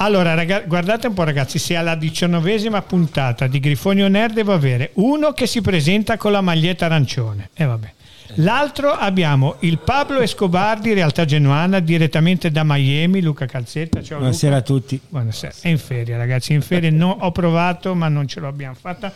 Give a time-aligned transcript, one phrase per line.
[0.00, 1.58] Allora, raga- guardate un po', ragazzi.
[1.58, 6.30] Se alla diciannovesima puntata di Grifoni On Air devo avere uno che si presenta con
[6.32, 7.50] la maglietta arancione.
[7.54, 7.92] E vabbè.
[8.34, 14.00] L'altro abbiamo il Pablo Escobar di Realtà Genuana direttamente da Miami, Luca Calzetta.
[14.02, 14.62] Ciao, Buonasera Luca.
[14.62, 15.00] a tutti.
[15.08, 15.52] Buonasera.
[15.62, 16.52] È in ferie, ragazzi.
[16.52, 19.12] In ferie no, ho provato, ma non ce l'abbiamo fatta.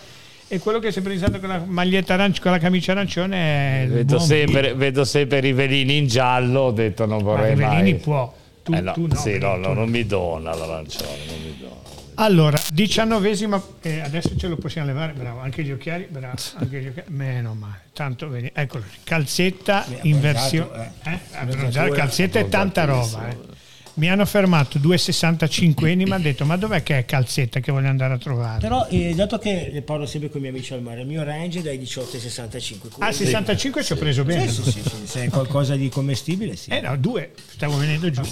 [0.48, 3.82] E quello che si è presentato con la maglietta arancione, con la camicia arancione è.
[3.84, 7.94] il Vedo sempre, vedo sempre Rivelini in giallo, ho detto non Ma vorrei Rivelini mai.
[7.96, 8.34] può.
[8.62, 11.80] Tu, Eh no, tu no, sì, no, no, non mi dona l'arancione, non mi dona.
[12.16, 16.86] Allora, diciannovesima, eh, adesso ce lo possiamo levare, bravo, anche gli occhiali, bravo, anche gli
[16.88, 21.18] occhiali, meno male, tanto vedi, eccolo, calzetta in versione, eh?
[21.32, 23.36] abbronzato, calzetta è tanta roba, eh.
[23.94, 28.14] Mi hanno fermato 2,65 mi hanno detto ma dov'è che è calzetta che voglio andare
[28.14, 28.60] a trovare?
[28.60, 31.22] Però, eh, dato che ne parlo sempre con i miei amici al mare, il mio
[31.22, 32.90] range è dai 18 ai 65.
[32.98, 34.48] Ah, 65 ci ho preso bene.
[34.48, 36.70] Sì, sì, sì, sì, se è qualcosa di commestibile, sì.
[36.70, 38.22] Eh no, due, stavo venendo giù.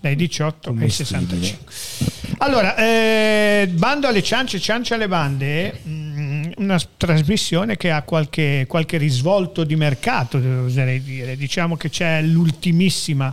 [0.00, 1.26] Dai 18 ai Commestibile.
[1.28, 2.34] 65.
[2.38, 8.96] Allora, eh, bando alle ciance, ciance alle bande, mm, una trasmissione che ha qualche, qualche
[8.96, 11.36] risvolto di mercato, oserei dire.
[11.36, 13.32] Diciamo che c'è l'ultimissima,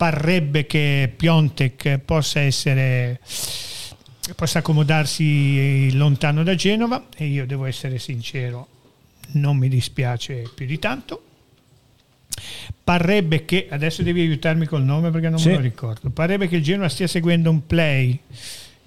[0.00, 3.20] parrebbe che Piontek possa essere
[4.34, 8.66] possa accomodarsi lontano da Genova e io devo essere sincero,
[9.32, 11.22] non mi dispiace più di tanto.
[12.82, 15.48] Parrebbe che, adesso devi aiutarmi col nome perché non Sì.
[15.48, 18.18] me lo ricordo, parrebbe che il Genoa stia seguendo un play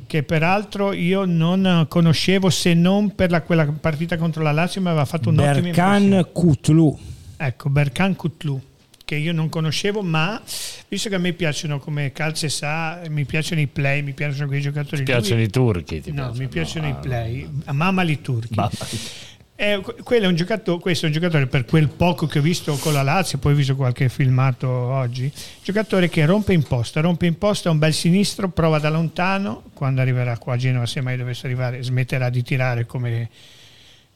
[0.08, 4.88] che peraltro io non conoscevo se non per la- quella partita contro la Lazio mi
[4.88, 6.10] aveva fatto un'ottima impressione.
[6.10, 7.00] Berkan Kutlu.
[7.38, 8.60] Ecco, Berkan Kutlu,
[9.06, 10.42] che io non conoscevo, ma
[10.88, 14.62] visto che a me piacciono come Calze sa, mi piacciono i play, mi piacciono quei
[14.62, 14.98] giocatori.
[14.98, 16.04] Ti piacciono lui- i turchi?
[16.08, 18.56] No, mi piacciono No, i ah, play, mamali turchi.
[18.56, 18.70] Ma-
[19.56, 22.76] Eh, que- quello è un questo è un giocatore per quel poco che ho visto
[22.78, 25.32] con la Lazio, poi ho visto qualche filmato oggi,
[25.64, 29.66] giocatore che rompe in posta, rompe in posta, è un bel sinistro, prova da lontano,
[29.74, 33.30] quando arriverà qua a Genova, se mai dovesse arrivare, smetterà di tirare come,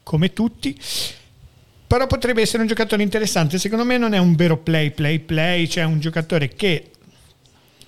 [0.02, 0.76] come tutti.
[1.88, 5.66] Però potrebbe essere un giocatore interessante, secondo me non è un vero play, play, play,
[5.66, 6.90] cioè un giocatore che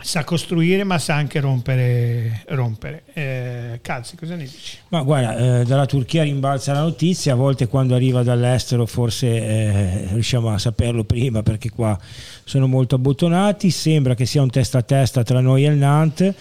[0.02, 2.44] sa costruire ma sa anche rompere.
[2.48, 3.02] rompere.
[3.12, 4.78] Eh, Calzi, cosa ne dici?
[4.88, 10.08] Ma guarda, eh, dalla Turchia rimbalza la notizia, a volte quando arriva dall'estero forse eh,
[10.12, 11.98] riusciamo a saperlo prima perché qua
[12.44, 16.34] sono molto abbottonati, sembra che sia un testa a testa tra noi e il Nantes,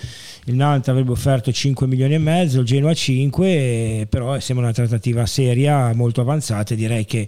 [0.45, 4.73] il Nantes avrebbe offerto 5 milioni e mezzo, il Genoa 5, eh, però sembra una
[4.73, 7.27] trattativa seria, molto avanzata direi che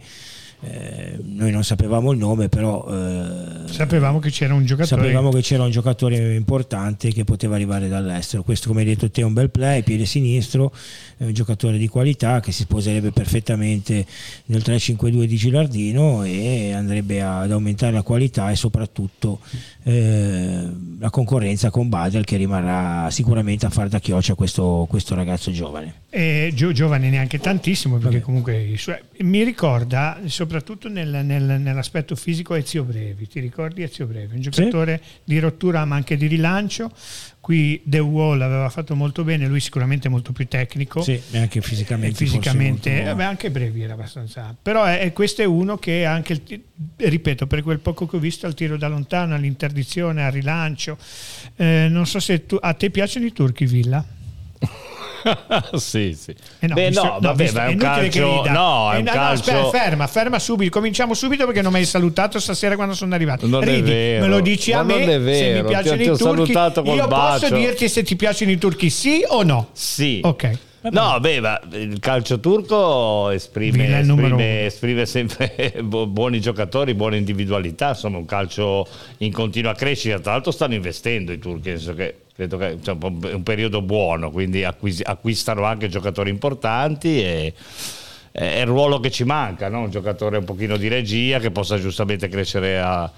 [0.63, 5.01] eh, noi non sapevamo il nome, però eh, Sapevamo che c'era un giocatore.
[5.01, 8.44] Sapevamo che c'era un giocatore importante che poteva arrivare dall'estero.
[8.44, 10.72] Questo, come hai detto te, è un bel play, piede sinistro,
[11.17, 14.05] è un giocatore di qualità che si sposerebbe perfettamente
[14.45, 19.39] nel 3-5-2 di Gilardino e andrebbe ad aumentare la qualità e soprattutto
[19.83, 25.49] eh, la concorrenza con Badel che rimarrà sicuramente a far da chioccia questo, questo ragazzo
[25.49, 26.01] giovane.
[26.11, 30.49] E gio- giovane neanche tantissimo, perché comunque i suoi- mi ricorda soprattutto
[30.89, 33.28] nel- nel- nell'aspetto fisico Ezio Brevi.
[33.28, 34.35] Ti ricordi Ezio Brevi?
[34.35, 36.91] Un giocatore di rottura ma anche di rilancio.
[37.39, 41.01] Qui The Wall aveva fatto molto bene, lui sicuramente molto più tecnico.
[41.01, 42.23] Sì, e anche fisicamente.
[42.23, 44.56] E fisicamente, molto- vabbè, anche Brevi era abbastanza.
[44.61, 46.61] Però è, è- questo è uno che anche, il
[46.97, 50.97] ripeto, per quel poco che ho visto al tiro da lontano, all'interdizione, al rilancio.
[51.56, 54.06] Eh, non so se tu- a te piacciono i turchi, Villa?
[55.77, 56.33] sì, sì.
[56.59, 58.43] Eh no, Beh, visto- no, vabbè, ma è un calcio.
[58.49, 59.51] No, è Eh, un no, no, calcio.
[59.51, 60.71] aspetta, ferma, ferma subito.
[60.71, 63.47] Cominciamo subito perché non mi hai salutato stasera quando sono arrivato.
[63.47, 64.23] Non è Ridi, vero.
[64.25, 66.09] me lo dici a Ma me non è se mi vero, piacciono ti i ti
[66.09, 66.51] ho turchi.
[66.51, 67.55] Io posso bacio.
[67.55, 69.69] dirti se ti piacciono i turchi, sì o no?
[69.73, 70.19] Sì.
[70.23, 70.57] Ok.
[70.83, 77.89] No, beh, ma il calcio turco esprime, esprime- esprime sempre bu- buoni giocatori, buone individualità,
[77.89, 78.87] insomma un calcio
[79.19, 82.97] in continua crescita, tra l'altro stanno investendo i turchi, nel senso che credo che cioè,
[82.97, 87.53] è un periodo buono, quindi acquis- acquistano anche giocatori importanti e
[88.31, 89.81] è il ruolo che ci manca, no?
[89.81, 93.12] un giocatore un pochino di regia che possa giustamente crescere a-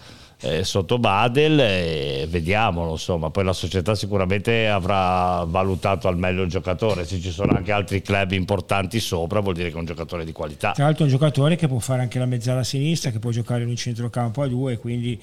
[0.46, 3.30] eh, sotto Badel e vediamolo insomma.
[3.30, 7.06] Poi la società sicuramente avrà valutato al meglio il giocatore.
[7.06, 10.34] Se ci sono anche altri club importanti sopra vuol dire che è un giocatore di
[10.34, 10.72] qualità.
[10.72, 13.64] Tra l'altro è un giocatore che può fare anche la mezzala sinistra, che può giocare
[13.64, 15.18] in un centrocampo a due, quindi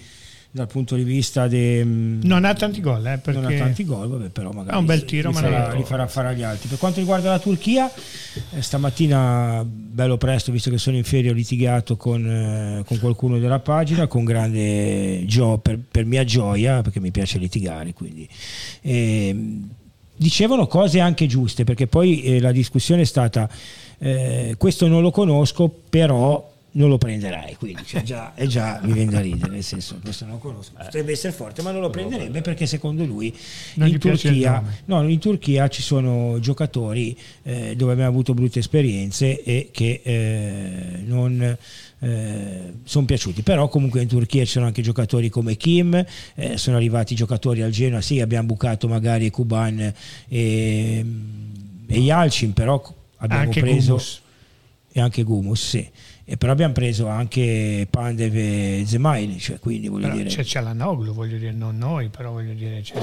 [0.53, 4.09] dal punto di vista de, Non ha tanti gol, eh, perché non ha tanti gol,
[4.09, 6.29] vabbè, però magari Ha un bel li- tiro, li, ma non farà, li farà fare
[6.29, 6.69] agli altri.
[6.69, 7.89] Per quanto riguarda la Turchia,
[8.53, 13.39] eh, stamattina, bello presto, visto che sono in ferie, ho litigato con, eh, con qualcuno
[13.39, 18.29] della pagina, con grande gio- per, per mia gioia, perché mi piace litigare, quindi...
[18.83, 19.69] ehm,
[20.17, 23.49] dicevano cose anche giuste, perché poi eh, la discussione è stata,
[23.99, 28.93] eh, questo non lo conosco, però non lo prenderai, quindi cioè già, è già mi
[28.93, 31.91] viene da ridere, nel senso questo non lo conosco, potrebbe essere forte, ma non lo
[31.91, 33.37] prenderebbe perché secondo lui
[33.75, 39.71] in Turchia, no, in Turchia, ci sono giocatori eh, dove abbiamo avuto brutte esperienze e
[39.73, 41.57] che eh, non
[42.01, 43.43] eh, sono piaciuti.
[43.43, 47.71] Però comunque in Turchia ci sono anche giocatori come Kim eh, sono arrivati giocatori al
[47.71, 49.93] Genoa sì abbiamo bucato magari Kuban
[50.29, 51.05] e,
[51.87, 52.83] e Yalcin però
[53.17, 54.21] abbiamo anche preso Gumus.
[54.93, 55.91] e anche Gumus sì
[56.33, 60.29] e però abbiamo preso anche Pandev e Zemaili, cioè quindi voglio però dire...
[60.29, 62.95] C'è Cialanoglu, voglio dire, non noi, però voglio dire, c'è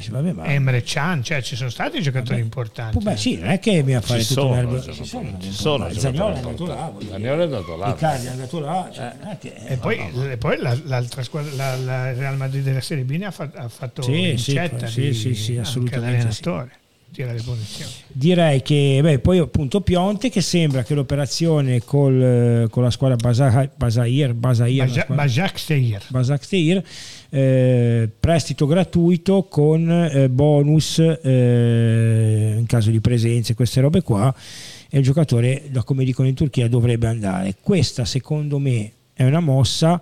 [0.00, 2.98] Sì, vabbè, ma- Emre Can, cioè ci sono stati giocatori importanti.
[2.98, 5.38] Beh, sì, non è che mi ha Ci tutto sono, un ci ci sono, sono,
[5.38, 6.92] ci sono giocatori Zaniolo è andato là.
[7.08, 7.88] Zaniolo è andato là.
[7.88, 9.98] Icardi è andato là, cioè, è che- E poi,
[10.30, 13.30] e poi la- l'altra squadra, la, la il Real Madrid della Serie B ne ha
[13.30, 16.70] fatto, ha fatto Sì, incetta sì, di, sì, sì, anche assolutamente l'allenatore,
[17.12, 17.90] tira le posizioni.
[18.08, 23.70] Direi che beh, poi appunto Pionte che sembra che l'operazione col, con la squadra Basa-
[23.76, 24.90] Basair, Basair,
[25.54, 26.02] Seir.
[26.08, 26.82] Basakteir,
[27.28, 34.34] eh, prestito gratuito con eh, bonus eh, in caso di presenze, queste robe qua,
[34.88, 37.56] e il giocatore, da come dicono in Turchia, dovrebbe andare.
[37.60, 40.00] Questa secondo me è una mossa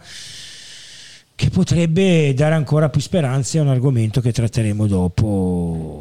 [1.34, 5.99] che potrebbe dare ancora più speranze a un argomento che tratteremo dopo.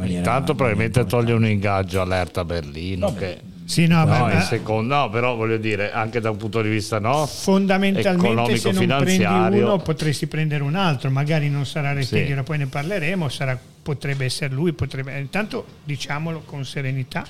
[0.00, 3.14] Maniera Intanto probabilmente toglie un ingaggio all'erta Berlino.
[3.14, 6.68] Che, Sì, no, no, ma- secondo, no, però voglio dire, anche da un punto di
[6.68, 9.64] vista no, fondamentalmente se non prendi economico-finanziario.
[9.64, 12.42] uno potresti prendere un altro magari non sarà Reteghi Sì.
[12.42, 17.24] poi ne parleremo sarà- potrebbe essere lui potrebbe intanto diciamolo con serenità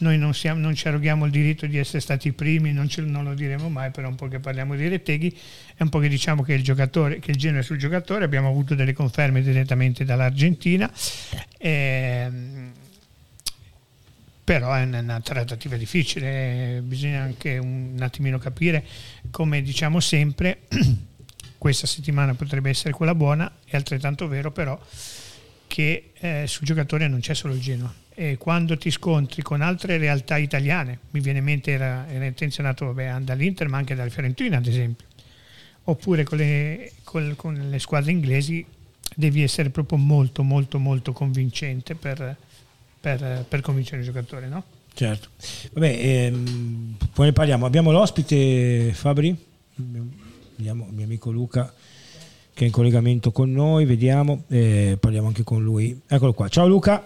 [0.00, 3.02] noi non, siamo- non ci arroghiamo il diritto di essere stati i primi non, ce-
[3.02, 5.34] non lo diremo mai però un po' che parliamo di Reteghi
[5.74, 8.74] è un po' che diciamo che il giocatore che il genere sul giocatore abbiamo avuto
[8.74, 10.90] delle conferme direttamente dall'Argentina
[11.62, 12.72] Ehm,
[14.42, 18.84] però è una, una trattativa difficile, bisogna anche un, attimino capire
[19.30, 20.62] come diciamo sempre,
[21.58, 24.80] questa settimana potrebbe essere quella buona, è altrettanto vero però
[25.70, 29.98] che eh, sul giocatore non c'è solo il Genoa e quando ti scontri con altre
[29.98, 34.56] realtà italiane, mi viene in mente era, era intenzionato vabbè, dall'Inter ma anche dalla Fiorentina
[34.56, 35.06] ad esempio,
[35.84, 38.66] oppure con le, col- con le squadre inglesi
[39.14, 42.36] devi essere proprio molto molto molto convincente per,
[43.00, 44.64] per- per convincere il giocatore, no?
[44.92, 45.28] Certo.
[45.72, 47.64] Vabbè, ehm, poi ne parliamo.
[47.64, 49.28] Abbiamo l'ospite Fabri,
[49.76, 50.12] il
[50.56, 51.72] mio amico Luca
[52.60, 55.98] che è in collegamento con noi, vediamo, eh, parliamo anche con lui.
[56.06, 56.48] Eccolo qua.
[56.48, 57.02] Ciao Luca.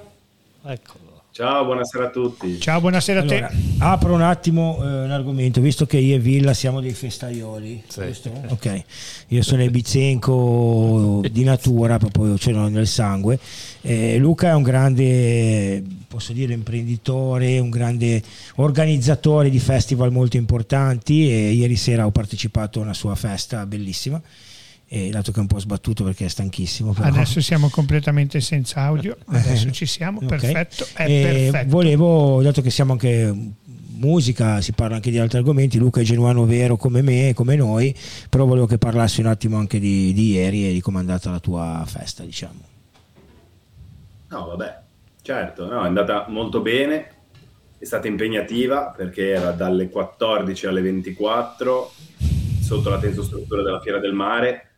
[0.64, 1.22] Eccolo.
[1.30, 2.58] Ciao, buonasera a tutti.
[2.58, 3.36] Ciao, buonasera a te.
[3.36, 7.84] Allora, apro un attimo eh, un argomento, visto che io e Villa siamo dei festaioli.
[7.86, 8.00] Sì.
[8.48, 8.82] Ok,
[9.28, 13.38] io sono ebizenco di natura, proprio ce l'ho nel sangue.
[13.82, 18.20] Eh, Luca è un grande, posso dire, imprenditore, un grande
[18.56, 24.20] organizzatore di festival molto importanti e ieri sera ho partecipato a una sua festa bellissima.
[24.86, 26.92] E dato che è un po' sbattuto perché è stanchissimo.
[26.92, 30.26] però- Adesso siamo completamente senza audio, adesso ci siamo, Ok.
[30.26, 31.70] perfetto, è E perfetto.
[31.70, 33.34] Volevo, dato che siamo anche
[33.96, 37.94] musica, si parla anche di altri argomenti, Luca è genuano vero come me, come noi,
[38.28, 41.30] però volevo che parlassi un attimo anche di, di ieri e di come è andata
[41.30, 42.60] la tua festa, diciamo.
[44.28, 44.78] No, vabbè,
[45.22, 47.10] certo, no, è andata molto bene,
[47.78, 51.92] è stata impegnativa perché era dalle 14 alle 24
[52.60, 54.68] sotto la tensostruttura della Fiera del Mare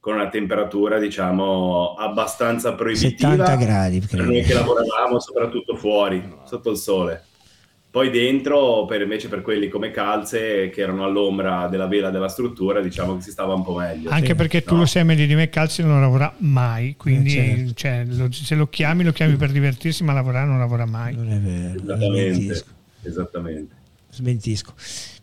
[0.00, 4.24] con una temperatura, diciamo, abbastanza proibitiva 70 gradi, per credo.
[4.24, 7.22] noi che lavoravamo soprattutto fuori, sotto il sole.
[7.90, 12.80] Poi dentro, per invece per quelli come calze che erano all'ombra della vela della struttura,
[12.80, 14.10] diciamo che si stava un po' meglio.
[14.10, 14.34] Anche Sì.
[14.34, 14.80] perché tu No.
[14.80, 17.74] lo sai meglio di me, Calzi non lavora mai, quindi Eh, certo.
[17.74, 21.14] cioè, lo- se lo chiami, lo chiami per divertirsi, ma lavorare non lavora mai.
[21.16, 22.64] Non è vero, Esattamente.
[23.02, 23.76] Esattamente.
[24.18, 24.72] Smentisco.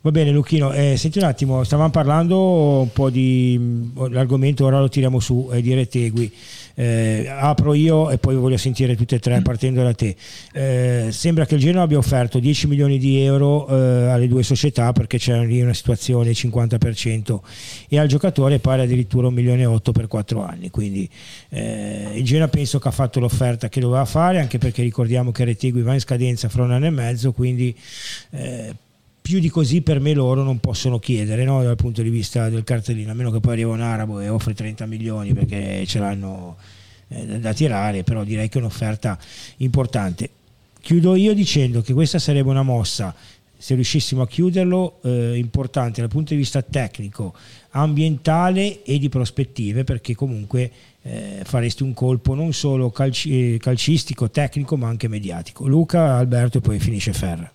[0.00, 4.78] Va bene Lucchino, eh, senti un attimo, stavamo parlando un po' di mh, l'argomento, ora
[4.78, 6.32] lo tiriamo su, eh, di Retegui.
[6.78, 10.14] Eh, apro io e poi voglio sentire tutte e tre partendo da te.
[10.52, 14.92] Eh, sembra che il Genoa abbia offerto 10 milioni di euro eh, alle due società
[14.92, 17.38] perché c'era lì una situazione 50%
[17.88, 20.70] e al giocatore pare addirittura 1 milione e 8 per 4 anni.
[20.70, 21.08] Quindi
[21.48, 25.44] eh, il Genoa penso che ha fatto l'offerta che doveva fare anche perché ricordiamo che
[25.44, 27.74] Retegui va in scadenza fra un anno e mezzo, quindi
[28.30, 28.74] eh,
[29.26, 31.60] più di così per me loro non possono chiedere no?
[31.60, 34.54] dal punto di vista del cartellino, a meno che poi arriva un arabo e offre
[34.54, 36.56] 30 milioni perché ce l'hanno
[37.08, 39.18] eh, da tirare, però direi che è un'offerta
[39.56, 40.30] importante.
[40.80, 43.12] Chiudo io dicendo che questa sarebbe una mossa,
[43.58, 47.34] se riuscissimo a chiuderlo, eh, importante dal punto di vista tecnico,
[47.70, 50.70] ambientale e di prospettive, perché comunque
[51.02, 55.66] eh, faresti un colpo non solo calci- eh, calcistico, tecnico, ma anche mediatico.
[55.66, 57.50] Luca, Alberto e poi finisce Ferra.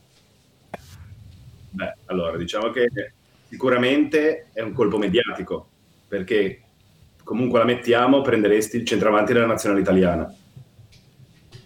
[1.71, 2.89] Beh, Allora, diciamo che
[3.47, 5.67] sicuramente è un colpo mediatico,
[6.07, 6.61] perché
[7.23, 10.33] comunque la mettiamo, prenderesti il centravanti della nazionale italiana.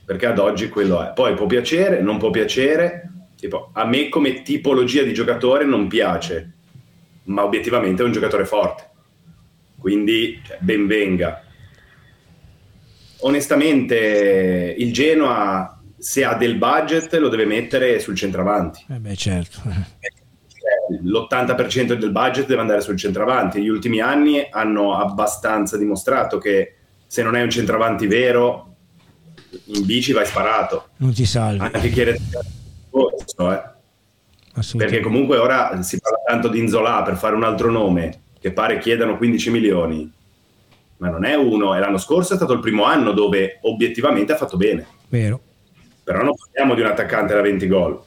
[0.05, 1.11] Perché ad oggi quello è.
[1.13, 3.09] Poi può piacere, non può piacere.
[3.35, 6.53] Tipo, a me come tipologia di giocatore non piace,
[7.23, 8.89] ma obiettivamente è un giocatore forte.
[9.79, 11.43] Quindi cioè, ben venga.
[13.21, 15.74] Onestamente, il Genoa,
[16.05, 18.85] se ha del budget, lo deve mettere sul centravanti.
[18.89, 19.59] Eh beh, certo.
[21.01, 23.59] L'80% del budget deve andare sul centravanti.
[23.59, 26.75] Gli ultimi anni hanno abbastanza dimostrato che
[27.07, 28.75] se non è un centravanti vero,
[29.63, 30.89] in bici vai sparato.
[30.97, 31.61] Non ti salvi.
[31.63, 33.63] Anche chi era eh.
[34.77, 38.77] Perché comunque ora si parla tanto di Inzola per fare un altro nome, che pare
[38.77, 40.13] chiedano 15 milioni,
[40.97, 44.37] ma non è uno, e l'anno scorso è stato il primo anno dove obiettivamente ha
[44.37, 44.85] fatto bene.
[45.07, 45.41] Vero.
[46.05, 48.01] Però non parliamo di un attaccante da 20 gol.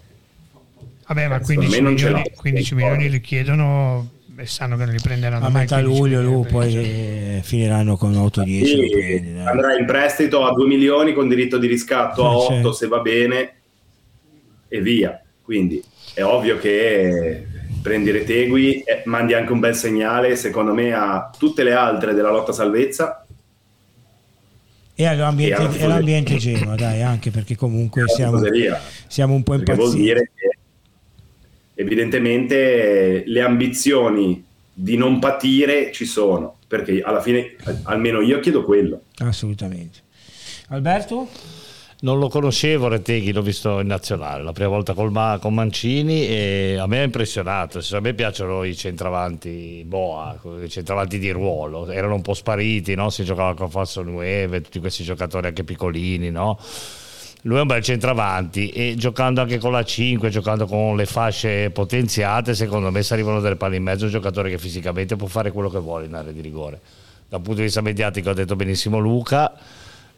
[1.09, 4.09] Vabbè, ma 15 milioni, 15 milioni li chiedono
[4.41, 8.45] e sanno che non li prenderanno a metà luglio lui, poi eh, finiranno con 8
[8.45, 12.73] 10 sì, andrà in prestito a 2 milioni con diritto di riscatto a 8 certo.
[12.73, 13.55] se va bene
[14.69, 15.83] e via quindi
[16.15, 17.47] è ovvio che
[17.83, 22.31] prendi Retegui e mandi anche un bel segnale secondo me a tutte le altre della
[22.31, 23.27] lotta salvezza
[25.01, 28.41] e all'ambiente, e all'ambiente Genoa dai anche perché comunque siamo,
[29.07, 30.59] siamo, un po' impazziti vuol dire che
[31.81, 39.03] evidentemente le ambizioni di non patire ci sono, perché alla fine almeno io chiedo quello.
[39.19, 40.01] Assolutamente.
[40.71, 41.29] Alberto?
[42.01, 46.77] Non lo conoscevo Reteghi, l'ho visto in nazionale la prima volta con, con Mancini e
[46.79, 47.81] a me ha impressionato.
[47.91, 53.11] A me piacciono i centravanti Boa, i centravanti di ruolo, erano un po' spariti, no?
[53.11, 56.57] si giocava con Falso Nueve, tutti questi giocatori anche piccolini, no?
[57.43, 61.71] lui è un bel centravanti e giocando anche con la 5, giocando con le fasce
[61.71, 65.51] potenziate, secondo me se arrivano delle palle in mezzo un giocatore che fisicamente può fare
[65.51, 66.81] quello che vuole in area di rigore.
[67.29, 69.53] Dal punto di vista mediatico ha detto benissimo Luca,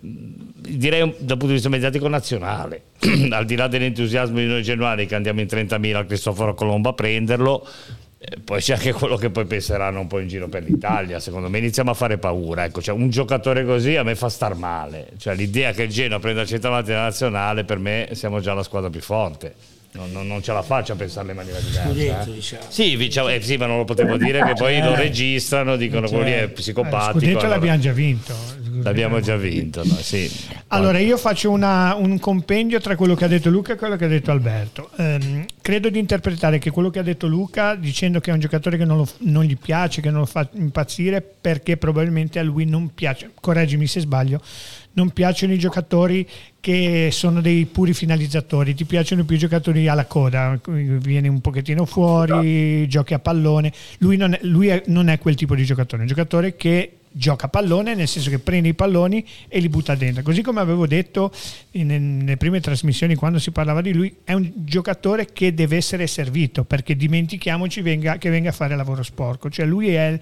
[0.00, 2.83] direi dal punto di vista mediatico nazionale,
[3.30, 6.92] al di là dell'entusiasmo di noi genuani che andiamo in 30.000 a Cristoforo Colombo a
[6.95, 7.66] prenderlo,
[8.23, 11.21] eh, poi c'è anche quello che poi penseranno un po' in giro per l'Italia.
[11.21, 12.64] Secondo me iniziamo a fare paura.
[12.64, 15.12] Ecco, cioè, un giocatore così a me fa star male.
[15.16, 18.62] Cioè, l'idea che il Genoa prenda il centravanti della nazionale, per me siamo già la
[18.62, 19.54] squadra più forte.
[19.93, 21.89] Non, non, non, ce la faccio a pensarla in maniera diversa.
[21.89, 22.35] Scudetto, eh.
[22.35, 22.63] diciamo.
[22.69, 26.17] Sì, diciamo, eh, sì, ma non lo potevo dire che poi lo registrano, dicono che
[26.17, 27.19] lui è psicopatico.
[27.19, 27.55] Scudetto allora...
[27.55, 28.35] l'abbiamo già vinto.
[28.83, 29.95] L'abbiamo già vinto, no?
[29.95, 30.31] sì.
[30.69, 34.05] Allora io faccio una, un compendio tra quello che ha detto Luca e quello che
[34.05, 34.91] ha detto Alberto.
[34.97, 38.77] Um, credo di interpretare che quello che ha detto Luca dicendo che è un giocatore
[38.77, 42.65] che non, lo, non gli piace, che non lo fa impazzire perché probabilmente a lui
[42.65, 44.41] non piace, correggimi se sbaglio,
[44.93, 46.29] non piacciono i giocatori
[46.61, 51.85] che sono dei puri finalizzatori, ti piacciono più i giocatori alla coda, vieni un pochettino
[51.87, 53.73] fuori, giochi a pallone.
[53.99, 56.97] Lui, non è, lui è, non è quel tipo di giocatore, è un giocatore che
[57.13, 60.23] gioca a pallone, nel senso che prende i palloni e li butta dentro.
[60.23, 61.33] Così come avevo detto
[61.73, 66.65] nelle prime trasmissioni quando si parlava di lui, è un giocatore che deve essere servito,
[66.65, 69.51] perché dimentichiamoci venga, che venga a fare lavoro sporco.
[69.51, 70.19] Cioè lui è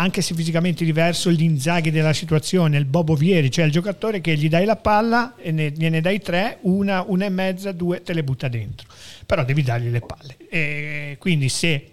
[0.00, 4.48] anche se fisicamente diverso, l'inzaghi della situazione, il Bobo Vieri, cioè il giocatore che gli
[4.48, 8.24] dai la palla e ne, gliene dai tre, una, una e mezza, due, te le
[8.24, 8.88] butta dentro.
[9.26, 10.36] Però devi dargli le palle.
[10.48, 11.90] E quindi se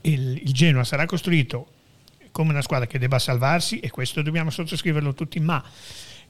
[0.00, 1.68] il, il Genoa sarà costruito
[2.32, 5.62] come una squadra che debba salvarsi, e questo dobbiamo sottoscriverlo tutti, ma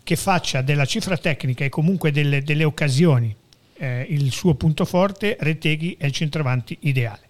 [0.02, 3.34] che faccia della cifra tecnica e comunque delle, delle occasioni
[3.78, 7.28] eh, il suo punto forte, Reteghi è il centravanti ideale.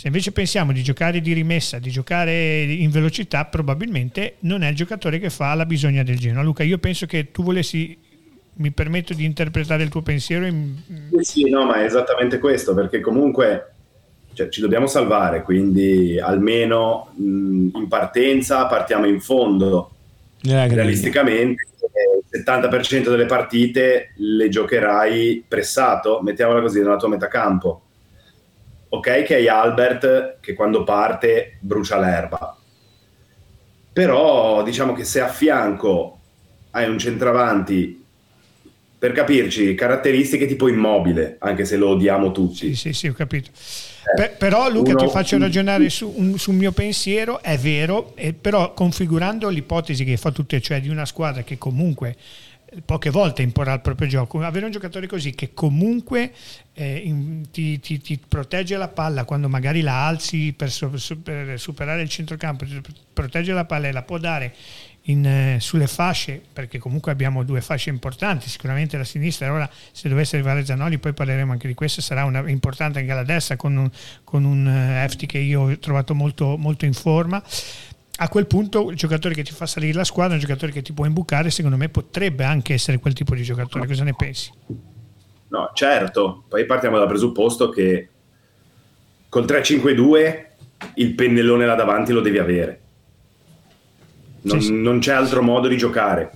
[0.00, 4.74] Se invece pensiamo di giocare di rimessa, di giocare in velocità, probabilmente non è il
[4.74, 6.42] giocatore che fa la bisogna del Genoa.
[6.42, 7.94] Luca, io penso che tu volessi,
[8.54, 10.46] mi permetto di interpretare il tuo pensiero.
[10.46, 10.74] In...
[11.20, 13.72] Sì, no, ma è esattamente questo, perché comunque
[14.32, 19.90] cioè, ci dobbiamo salvare, quindi almeno mh, in partenza partiamo in fondo.
[20.40, 21.66] Eh, Realisticamente,
[22.32, 27.82] il 70% delle partite le giocherai pressato, mettiamola così, nella tua metacampo
[28.90, 32.56] ok che hai Albert che quando parte brucia l'erba,
[33.92, 36.18] però diciamo che se a fianco
[36.72, 38.04] hai un centravanti,
[38.98, 42.74] per capirci, caratteristiche tipo immobile, anche se lo odiamo tutti.
[42.74, 43.50] Sì, sì, sì, ho capito.
[44.18, 48.34] Eh, però Luca uno, ti faccio ragionare su, un, sul mio pensiero, è vero, eh,
[48.34, 52.14] però configurando l'ipotesi che fa tutte, cioè di una squadra che comunque
[52.84, 54.40] poche volte imporrà il proprio gioco.
[54.42, 56.32] Avere un giocatore così che comunque
[56.74, 60.72] eh, in, ti, ti, ti, protegge la palla quando magari la alzi per,
[61.22, 62.64] per superare il centrocampo,
[63.12, 64.54] protegge la palla e la può dare
[65.04, 70.08] in, eh, sulle fasce, perché comunque abbiamo due fasce importanti, sicuramente la sinistra, ora se
[70.08, 73.76] dovesse arrivare Zanoli poi parleremo anche di questo, sarà una, importante anche la destra con
[73.76, 73.90] un,
[74.24, 77.42] con un uh, Efti che io ho trovato molto, molto in forma
[78.22, 80.92] a quel punto il giocatore che ti fa salire la squadra, un giocatore che ti
[80.92, 83.86] può imbucare, secondo me potrebbe anche essere quel tipo di giocatore.
[83.86, 84.52] Cosa ne pensi?
[85.48, 86.44] No, certo.
[86.46, 88.08] Poi partiamo dal presupposto che
[89.28, 90.44] col 3-5-2
[90.96, 92.80] il pennellone là davanti lo devi avere.
[94.42, 94.74] Non, sì, sì.
[94.74, 96.30] non c'è altro modo di giocare.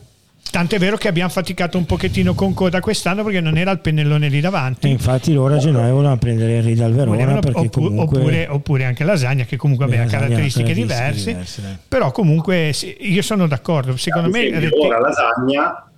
[0.51, 3.81] Tanto è vero che abbiamo faticato un pochettino con Coda quest'anno perché non era il
[3.81, 4.87] pennellone lì davanti.
[4.87, 8.19] E infatti loro a Genoa volevano prendere Henry dal Verona oppure, comunque...
[8.19, 11.31] oppure, oppure, anche Lasagna che comunque aveva caratteristiche, caratteristiche diverse.
[11.33, 13.97] diverse però comunque sì, io sono d'accordo.
[13.97, 14.69] Secondo me...
[14.81, 15.89] Ora Lasagna...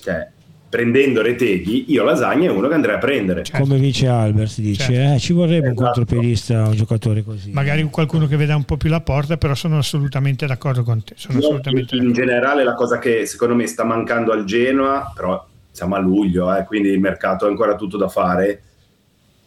[0.00, 0.28] Cioè,
[0.74, 3.44] prendendo Reteghi, io Lasagna è uno che andrei a prendere.
[3.44, 3.62] Certo.
[3.62, 5.14] Come dice Albert, dice certo.
[5.14, 5.80] eh, ci vorrebbe esatto.
[5.80, 7.52] un contropiedista, un giocatore così.
[7.52, 11.14] Magari qualcuno che veda un po' più la porta, però sono assolutamente d'accordo con te.
[11.16, 15.46] Sono assolutamente in, in generale la cosa che secondo me sta mancando al Genoa, però
[15.70, 18.62] siamo a luglio, eh, quindi il mercato è ancora tutto da fare,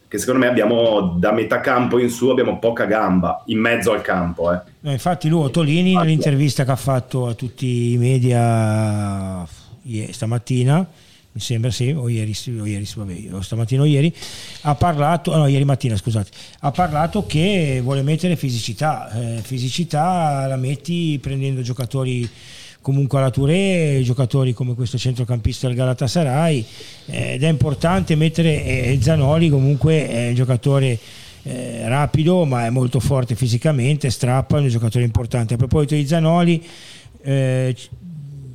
[0.08, 4.00] che secondo me abbiamo da metà campo in su abbiamo poca gamba in mezzo al
[4.00, 4.50] campo.
[4.50, 4.60] Eh.
[4.80, 9.46] No, infatti lui Tolini nell'intervista che ha fatto a tutti i media
[10.10, 10.86] stamattina
[11.38, 14.12] mi sembra sì, o ieri, o ieri vabbè, o stamattina o ieri,
[14.62, 16.30] ha parlato, no, ieri mattina scusate,
[16.60, 22.28] ha parlato che vuole mettere fisicità, eh, fisicità la metti prendendo giocatori
[22.80, 26.64] comunque alla Touré, giocatori come questo centrocampista del Galatasaray,
[27.06, 30.98] eh, ed è importante mettere eh, Zanoli comunque è un giocatore
[31.44, 35.54] eh, rapido ma è molto forte fisicamente, strappa, è un giocatore importante.
[35.54, 36.66] A proposito di Zanoli,
[37.22, 37.76] eh,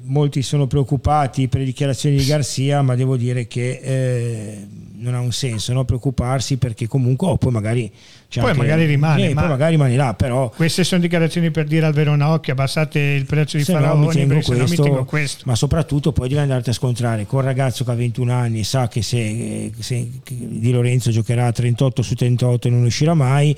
[0.04, 4.68] molti sono preoccupati per le dichiarazioni di Garzia, ma devo dire che eh,
[5.04, 5.84] non ha un senso no?
[5.84, 7.92] preoccuparsi perché comunque oh, poi magari
[8.34, 11.86] poi anche, magari rimane eh, ma poi magari rimanerà però queste sono dichiarazioni per dire
[11.86, 15.56] al Verona occhio abbassate il prezzo di Faraoni no, questo, no, mi tengo questo ma
[15.56, 19.02] soprattutto poi devi andarti a scontrare con un ragazzo che ha 21 anni sa che
[19.02, 23.56] se, se Di Lorenzo giocherà 38 su 38 non uscirà mai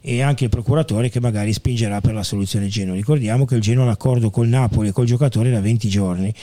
[0.00, 3.84] e anche il procuratore che magari spingerà per la soluzione Genoa ricordiamo che il Genoa
[3.84, 6.34] ha l'accordo col Napoli e col giocatore da 20 giorni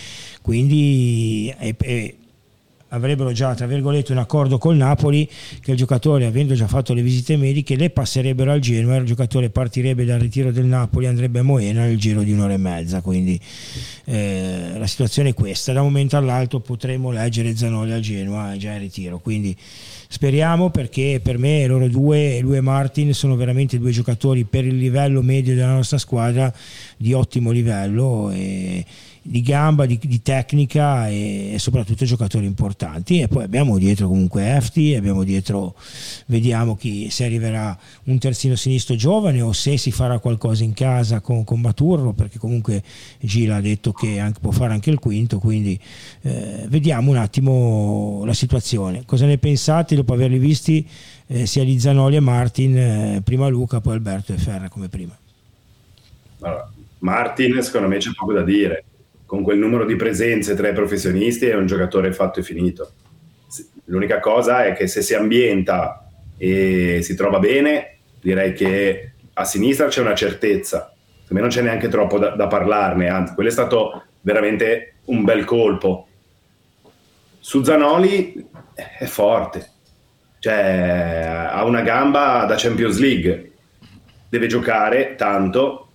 [0.41, 2.13] quindi è, è
[2.95, 5.29] avrebbero già tra virgolette un accordo col Napoli
[5.61, 9.49] che il giocatore avendo già fatto le visite mediche le passerebbero al Genoa il giocatore
[9.49, 13.01] partirebbe dal ritiro del Napoli andrebbe a Moena nel giro di un'ora e mezza.
[13.01, 13.39] Quindi
[14.05, 15.73] eh, la situazione è questa.
[15.73, 19.19] Da un momento all'altro potremo leggere Zanoli al Genoa già in ritiro.
[19.19, 19.55] Quindi
[20.07, 24.77] speriamo perché per me loro due lui e Martin sono veramente due giocatori per il
[24.77, 26.53] livello medio della nostra squadra
[26.97, 28.85] di ottimo livello e
[29.27, 33.21] di gamba, di, di tecnica e, e, soprattutto giocatori importanti.
[33.21, 35.73] E poi abbiamo dietro comunque Efti, abbiamo dietro
[36.27, 41.21] vediamo chi, se arriverà un terzino sinistro giovane o se si farà qualcosa in casa
[41.21, 42.83] con, con Maturro perché comunque
[43.19, 45.79] Gila ha detto che anche, può fare anche il quinto quindi
[46.21, 49.05] eh, vediamo un attimo la situazione.
[49.05, 50.87] Cosa ne pensate dopo averli visti
[51.27, 55.17] eh, sia di Zanoli e Martin eh, prima Luca poi Alberto e Ferra come prima?
[56.41, 58.83] Allora, Martin secondo me c'è poco da dire
[59.25, 62.91] con quel numero di presenze tra i professionisti è un giocatore fatto e finito.
[63.85, 69.87] L'unica cosa è che se si ambienta e si trova bene, direi che a sinistra
[69.87, 70.93] c'è una certezza.
[71.25, 75.23] Per me non c'è neanche troppo da, da parlarne, anzi, quello è stato veramente un
[75.23, 76.07] bel colpo.
[77.39, 79.69] Su Zanoli è forte,
[80.39, 83.51] cioè ha una gamba da Champions League,
[84.29, 85.87] deve giocare tanto.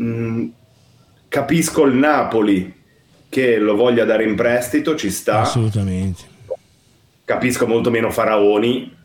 [0.00, 0.48] Mm,
[1.32, 2.80] capisco il Napoli
[3.30, 5.40] che lo voglia dare in prestito, ci sta.
[5.40, 6.24] Assolutamente.
[7.24, 9.00] Capisco molto meno Faraoni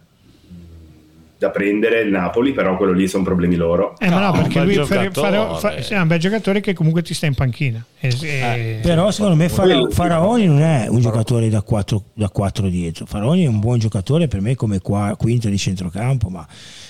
[1.38, 3.96] da prendere il Napoli, però quello lì sono problemi loro.
[4.00, 7.14] Eh, ma no, perché lui fa, fa, fa, è un bel giocatore che comunque ti
[7.14, 7.82] sta in panchina.
[7.98, 12.68] E, eh, però secondo me Fara, Faraoni non è un giocatore da 4, da 4
[12.68, 13.06] dietro.
[13.06, 16.46] Faraoni è un buon giocatore per me come qua, quinto di centrocampo, ma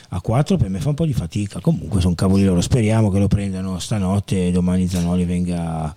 [0.09, 1.59] a 4 per me fa un po' di fatica.
[1.59, 2.61] Comunque sono cavoli loro.
[2.61, 5.93] Speriamo che lo prendano stanotte e domani Zanoli venga,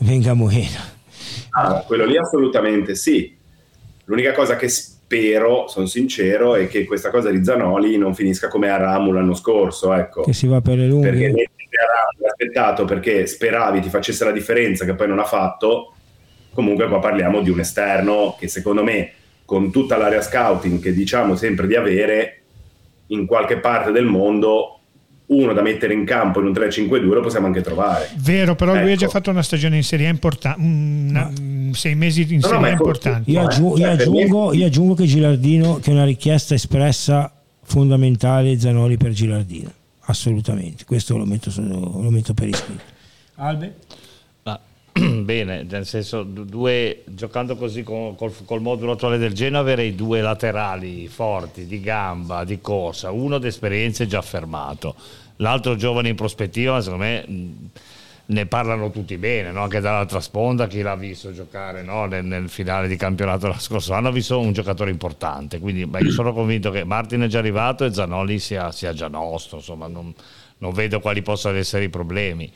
[0.00, 0.80] venga a Moena.
[1.50, 3.36] Ah, quello lì assolutamente sì.
[4.04, 8.68] L'unica cosa che spero, sono sincero, è che questa cosa di Zanoli non finisca come
[8.70, 9.92] a Ramu l'anno scorso.
[9.92, 10.22] Ecco.
[10.22, 11.10] Che si va per le lunghe.
[11.10, 15.94] Perché hai aspettato perché speravi ti facesse la differenza che poi non ha fatto.
[16.52, 19.12] Comunque qua parliamo di un esterno che secondo me
[19.44, 22.41] con tutta l'area scouting che diciamo sempre di avere
[23.08, 24.78] in qualche parte del mondo
[25.26, 28.10] uno da mettere in campo in un 3-5-2 lo possiamo anche trovare.
[28.16, 28.82] Vero, però ecco.
[28.82, 29.12] lui ha già ecco.
[29.12, 33.30] fatto una stagione in Serie A importante, sei mesi in no, Serie A importanti.
[33.30, 38.96] Io, aggiungo, io, aggiungo, io aggiungo che Gilardino, che è una richiesta espressa fondamentale Zanoli
[38.96, 42.82] per Gilardino, assolutamente, questo lo metto, lo metto per iscritto.
[43.36, 43.74] Albe?
[45.22, 50.20] Bene, nel senso, due, giocando così con, col, col, modulo attuale del Genoa avrei due
[50.20, 54.94] laterali forti di gamba, di corsa, uno d'esperienza già affermato,
[55.36, 57.70] l'altro giovane in prospettiva, secondo me
[58.24, 59.62] ne parlano tutti bene, no?
[59.62, 62.06] anche dall'altra sponda chi l'ha visto giocare no?
[62.06, 66.00] nel, nel, finale di campionato l'anno scorso anno ha visto un giocatore importante, quindi beh,
[66.00, 69.88] io sono convinto che Martin è già arrivato e Zanoli sia, sia già nostro, insomma
[69.88, 70.12] non,
[70.58, 72.50] non, vedo quali possano essere i problemi.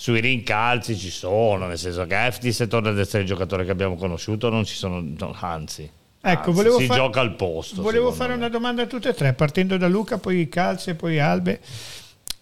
[0.00, 3.70] Sui rincalzi ci sono, nel senso che Efti se torna ad essere il giocatore che
[3.70, 5.90] abbiamo conosciuto non ci sono, no, anzi,
[6.22, 6.96] Ecco, volevo si far...
[6.96, 7.82] gioca al posto.
[7.82, 8.36] Volevo fare me.
[8.36, 11.60] una domanda a tutte e tre, partendo da Luca, poi Calze, poi Albe.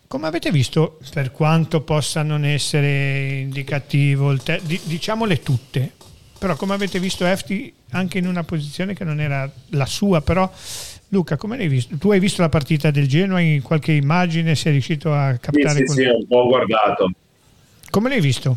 [0.07, 5.95] Come avete visto, per quanto possa non essere indicativo, te- diciamole tutte,
[6.39, 10.49] però come avete visto Efti anche in una posizione che non era la sua, però
[11.09, 11.97] Luca, come l'hai visto?
[11.97, 14.55] Tu hai visto la partita del Genoa in qualche immagine?
[14.55, 15.85] Sei riuscito a captare?
[15.85, 17.11] Sì, sì, sì ho un po' guardato.
[17.91, 18.57] Come l'hai visto?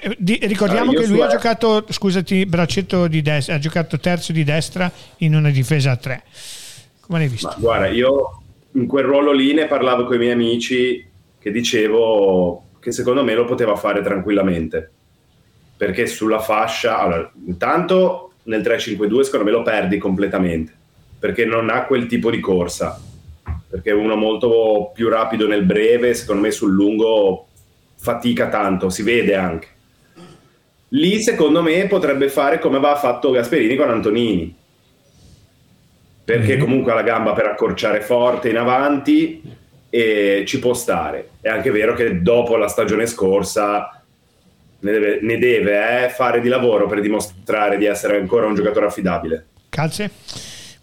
[0.00, 4.32] Eh, di, ricordiamo uh, che lui ha giocato, scusati, braccetto di destra, ha giocato terzo
[4.32, 6.22] di destra in una difesa a tre.
[7.00, 7.54] Come l'hai visto?
[7.58, 11.04] Guarda, io in quel ruolo lì ne parlavo con i miei amici
[11.38, 14.90] che dicevo che secondo me lo poteva fare tranquillamente
[15.76, 20.72] perché sulla fascia allora, intanto nel 3-5-2 secondo me lo perdi completamente
[21.18, 23.00] perché non ha quel tipo di corsa
[23.68, 27.48] perché è uno molto più rapido nel breve secondo me sul lungo
[28.00, 29.68] fatica tanto si vede anche
[30.88, 34.56] lì secondo me potrebbe fare come aveva fatto Gasperini con Antonini
[36.24, 36.60] perché mm-hmm.
[36.60, 39.42] comunque ha la gamba per accorciare forte in avanti
[39.90, 41.30] e ci può stare.
[41.40, 44.00] È anche vero che dopo la stagione scorsa
[44.78, 48.86] ne deve, ne deve eh, fare di lavoro per dimostrare di essere ancora un giocatore
[48.86, 49.46] affidabile.
[49.68, 50.10] Calze?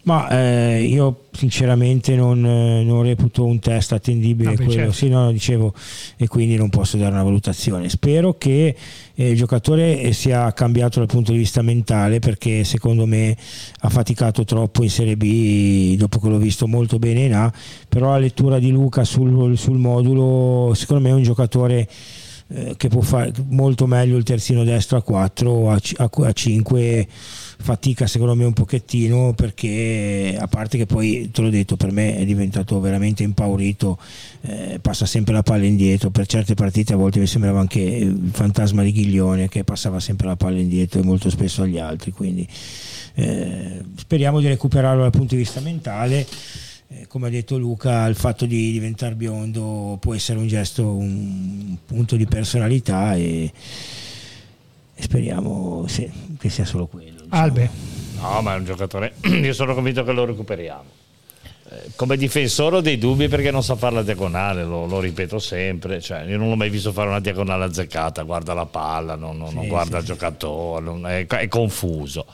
[0.08, 4.92] Ma eh, io sinceramente non, non, reputo un test attendibile no, quello, certo.
[4.92, 5.74] sì, no, dicevo,
[6.16, 7.90] e quindi non posso dare una valutazione.
[7.90, 8.74] Spero che
[9.14, 13.36] eh, il giocatore sia cambiato dal punto di vista mentale perché secondo me
[13.80, 17.52] ha faticato troppo in Serie B dopo che l'ho visto molto bene in A,
[17.86, 21.86] però la lettura di Luca sul, sul modulo secondo me è un giocatore
[22.50, 27.08] eh, che può fare molto meglio il terzino destro a 4 a, a, a 5
[27.60, 32.16] fatica secondo me un pochettino perché a parte che poi te l'ho detto per me
[32.16, 33.98] è diventato veramente impaurito
[34.42, 38.30] eh, passa sempre la palla indietro per certe partite a volte mi sembrava anche il
[38.32, 42.46] fantasma di Ghiglione che passava sempre la palla indietro e molto spesso agli altri quindi
[43.14, 46.26] eh, speriamo di recuperarlo dal punto di vista mentale
[46.90, 51.76] eh, come ha detto Luca, il fatto di diventare biondo può essere un gesto, un
[51.84, 53.52] punto di personalità e,
[54.94, 57.17] e speriamo se, che sia solo quello.
[57.28, 57.42] Diciamo.
[57.42, 57.70] Albe.
[58.20, 61.06] No, ma è un giocatore, io sono convinto che lo recuperiamo.
[61.70, 65.38] Eh, come difensore ho dei dubbi perché non sa fare la diagonale, lo, lo ripeto
[65.38, 69.36] sempre, cioè, io non l'ho mai visto fare una diagonale azzeccata, guarda la palla, non,
[69.36, 72.26] non, sì, non guarda sì, il giocatore, non, è, è confuso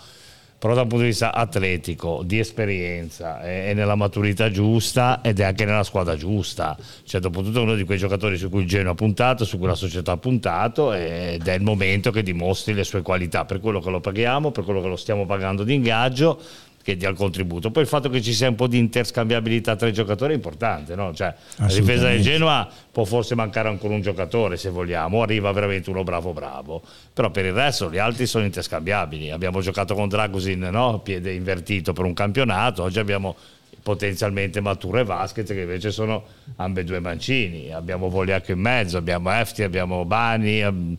[0.64, 5.44] però dal punto di vista atletico, di esperienza, è, è, nella maturità giusta ed è
[5.44, 6.74] anche nella squadra giusta.
[7.04, 9.58] Cioè, dopo tutto è uno di quei giocatori su cui il Genoa ha puntato, su
[9.58, 13.60] cui la società ha puntato ed è il momento che dimostri le sue qualità per
[13.60, 16.40] quello che lo paghiamo, per quello che lo stiamo pagando di ingaggio
[16.84, 17.70] che dia il contributo.
[17.70, 20.94] Poi il fatto che ci sia un po' di interscambiabilità tra i giocatori è importante,
[20.94, 21.14] no?
[21.14, 25.88] cioè, la difesa del Genoa può forse mancare ancora un giocatore se vogliamo, arriva veramente
[25.88, 29.30] uno bravo bravo, però per il resto gli altri sono interscambiabili.
[29.30, 30.98] Abbiamo giocato con Dragusin, no?
[30.98, 33.34] piede invertito per un campionato, oggi abbiamo
[33.82, 36.22] potenzialmente Mature e Vasquez che invece sono
[36.56, 40.98] ambedue mancini, abbiamo Voliaco in mezzo, abbiamo Efti, abbiamo Bani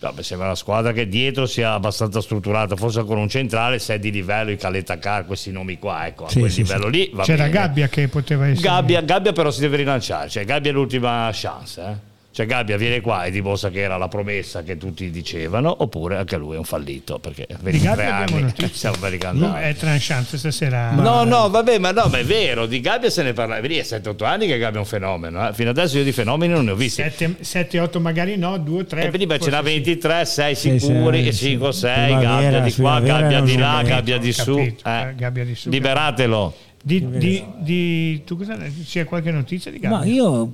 [0.00, 3.98] No, sembra una squadra che dietro sia abbastanza strutturata, forse ancora un centrale, se è
[3.98, 6.90] di livello i Caleta Car, questi nomi qua, ecco, a quel sì, livello sì.
[6.90, 7.10] lì.
[7.22, 7.50] C'era bene.
[7.50, 8.68] Gabbia che poteva essere.
[8.68, 11.80] Gabbia, Gabbia, però si deve rilanciare, cioè Gabbia è l'ultima chance.
[11.80, 12.07] Eh?
[12.38, 16.36] Cioè Gabbia viene qua e dimostra che era la promessa che tutti dicevano, oppure anche
[16.36, 17.18] lui è un fallito.
[17.18, 18.92] Perché di Gabbia abbiamo notizie.
[19.32, 20.92] No, è tranchante stasera.
[20.92, 23.60] No, no, vabbè, ma no, ma è vero, di Gabbia se ne parla.
[23.60, 25.48] Vedi, è 7-8 anni che Gabbia è un fenomeno.
[25.48, 25.52] Eh?
[25.52, 27.02] Fino adesso io di fenomeni non ne ho visti.
[27.02, 28.98] 7-8 magari no, 2-3.
[28.98, 33.56] E quindi beh, ce n'ha 23, 6 sicuri, 5, 6, Gabbia di qua, Gabbia di
[33.56, 34.56] là, Gabbia di su.
[34.56, 35.12] Eh.
[35.16, 35.70] Gabbia di su.
[35.70, 36.54] Liberatelo.
[36.80, 39.98] Di, di, di, tu cosa, c'è qualche notizia di Gabbia?
[39.98, 40.52] Ma io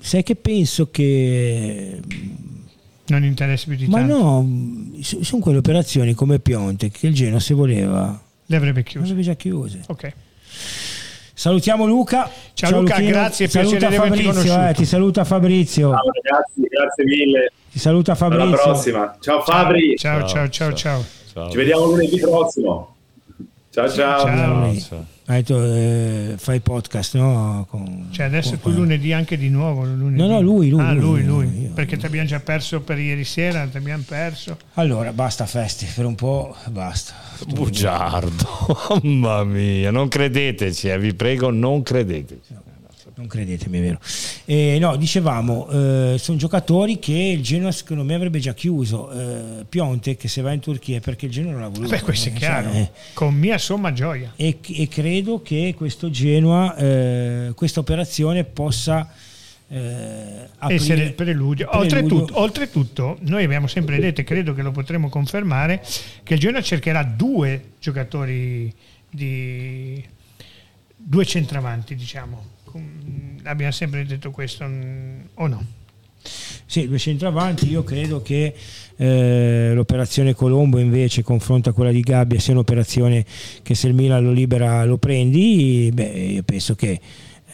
[0.00, 2.00] sai che penso che
[3.06, 4.16] non interessa più di ma tanto.
[4.16, 4.48] no
[5.00, 9.22] sono quelle operazioni come Pionte che il Genoa se voleva le avrebbe chiuse le avrebbe
[9.22, 10.12] già chiuse ok
[11.38, 12.28] Salutiamo Luca.
[12.52, 13.12] Ciao, Ciao Luca, Luchino.
[13.12, 13.46] grazie.
[13.46, 15.90] Saluta Fabrizio, eh, ti saluta Fabrizio.
[15.90, 17.52] Ciao ragazzi, grazie mille.
[17.70, 18.46] Ti saluta Fabrizio.
[18.46, 19.16] Alla prossima.
[19.20, 19.96] Ciao Fabri.
[19.96, 21.04] Ciao, ciao, ciao, ciao.
[21.32, 21.50] ciao.
[21.50, 22.96] Ci vediamo lunedì prossimo.
[23.70, 24.20] Ciao ciao.
[24.26, 24.74] Ciao.
[24.80, 25.06] Ciao.
[25.30, 27.66] Ha detto eh, fai podcast, no?
[27.68, 29.84] Con- Cioè adesso con- tu lunedì anche di nuovo.
[29.84, 30.16] Lunedì.
[30.16, 31.60] No, no, lui, lui, Ah, lui, lui, lui.
[31.64, 34.56] io- Perché ti abbiamo già perso per ieri sera, ti abbiamo perso.
[34.74, 37.12] Allora, basta feste, per un po' basta.
[37.46, 38.46] Bugiardo,
[39.04, 42.54] mamma mia, non credeteci, eh, vi prego, non credeteci.
[43.18, 43.98] Non credetemi, è vero.
[44.44, 49.10] Eh, no, dicevamo, eh, sono giocatori che il Genoa secondo me avrebbe già chiuso.
[49.10, 51.88] Eh, Pionte che se va in Turchia è perché il Genoa non l'ha voluto.
[51.88, 52.70] Beh, questo è eh, chiaro.
[52.70, 54.34] cioè, eh, Con mia somma gioia.
[54.36, 59.12] e, e credo che questo Genoa, eh, questa operazione possa
[59.68, 61.66] essere il preludio.
[61.66, 61.68] preludio.
[61.76, 65.84] Oltretutto, oltretutto, noi abbiamo sempre detto, e credo che lo potremo confermare,
[66.22, 68.72] che il Genoa cercherà due giocatori
[69.10, 70.02] di
[70.96, 72.56] due centravanti, diciamo.
[73.44, 75.64] Abbiamo sempre detto questo, mm, o no?
[76.66, 78.54] Sì, due centravanti, io credo che
[78.96, 83.24] eh, l'operazione Colombo invece confronto a quella di Gabbia sia un'operazione
[83.62, 87.00] che se il Milan lo libera lo prendi, beh io penso che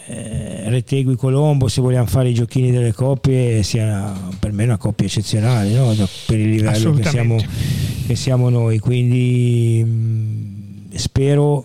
[0.06, 5.06] eh, Rettegui Colombo se vogliamo fare i giochini delle coppie sia per me una coppia
[5.06, 5.94] eccezionale no?
[6.26, 7.36] Per il livello che siamo,
[8.06, 11.64] che siamo noi, quindi mh, spero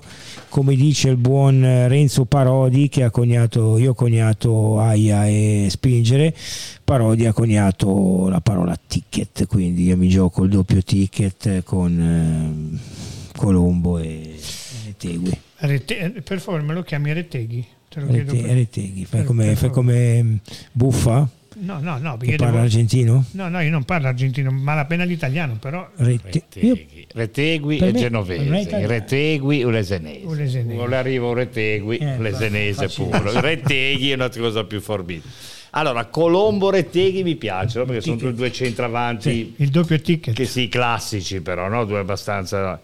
[0.50, 6.36] come dice il buon Renzo Parodi che ha coniato, io ho coniato Aia e Spingere,
[6.84, 12.80] Parodi ha coniato la parola ticket, quindi io mi gioco il doppio ticket con ehm,
[13.36, 14.36] Colombo e,
[14.88, 15.38] e Tegui.
[15.58, 17.66] Rete- per favore me lo chiami Reteghi.
[17.88, 20.36] Te lo Rete- Reteghi, fai come, fai come mm,
[20.72, 23.26] Buffa No, no, no, perché parla devo- argentino?
[23.32, 28.86] no, no, io non parlo argentino, malapena l'italiano, però Rete- Retegui, Retegui e me- genovese.
[28.86, 30.26] Retegui ulesenese.
[30.26, 30.76] Ulesenese.
[30.78, 33.32] Non le arriva un Retegui, Eh, ulesenese puro.
[33.42, 35.28] Retegui è una cosa più forbita.
[35.72, 40.34] Allora, Colombo Retegui mi piacciono perché sono due, centravanti il doppio ticket.
[40.36, 41.84] che sì, classici però, no?
[41.86, 42.80] due abbastanza...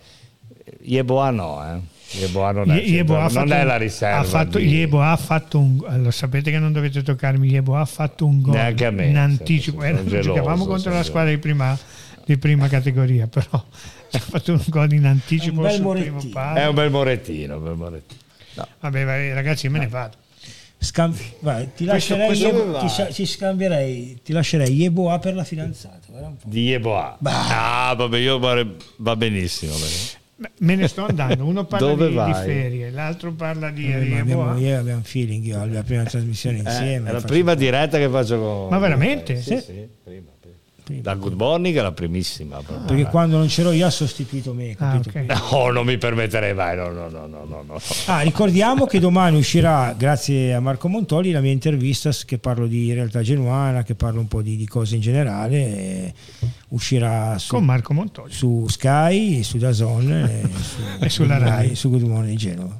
[0.81, 1.79] Yeboah no, eh.
[2.19, 4.17] Yeboah non è, Yeboah ha non è un- la riserva.
[4.19, 7.47] Ha fatto, di- Yeboah ha fatto un allora, sapete che non dovete toccarmi.
[7.47, 9.81] Yeboah ha fatto un gol Neanche a me, in anticipo.
[9.81, 11.77] sono Eh, geloso, giocavamo contro sono la squadra di prima,
[12.25, 13.47] di prima categoria, però
[14.11, 16.17] ha fatto un gol in anticipo bel sul Morettino.
[16.17, 16.59] primo palo.
[16.59, 18.19] È un bel morettino, un bel morettino.
[18.79, 20.15] Vabbè, vai, ragazzi, me ne vado.
[20.77, 25.33] Scambi- vai, ti, Questo- lascerei questo Yebo- ti, sa- ci scambierei, ti lascerei Yeboah per
[25.33, 25.99] la fidanzata.
[26.11, 26.35] un.
[26.43, 27.17] Di Yeboah.
[27.23, 28.63] Ah, vabbè, io va,
[28.97, 29.71] va benissimo.
[29.73, 31.45] perché- Beh, Me ne sto andando.
[31.45, 34.57] Uno parla Dove di, di ferie, l'altro parla di Eh, Yeboah.
[34.57, 37.09] ieri abbiamo feeling io alla prima trasmissione Eh, insieme.
[37.09, 38.67] è la prima diretta che faccio con...
[38.69, 39.37] Ma veramente?
[39.41, 39.61] Sì, Sì.
[39.61, 40.31] sì, prima,
[40.85, 41.01] prima.
[41.01, 42.57] Da Good Morning è la primissima.
[42.61, 42.85] proprio.
[42.85, 44.71] Perché quando non c'ero io ha sostituito me.
[44.77, 45.09] Ah, capito?
[45.09, 45.25] ok.
[45.51, 47.79] No, non mi permetterei mai, no, no, no, no, no, no.
[48.05, 52.93] Ah, ricordiamo che domani uscirà, grazie a Marco Montoli, la mia intervista che parlo di
[52.93, 55.55] realtà genuana, che parlo un po' di, di cose in generale.
[55.57, 56.13] e
[56.69, 58.31] uscirà su, Con Marco Montoli.
[58.31, 61.75] su Sky, su Dazon e, su, E sulla Rai.
[61.75, 62.79] Su Good Morning Genova.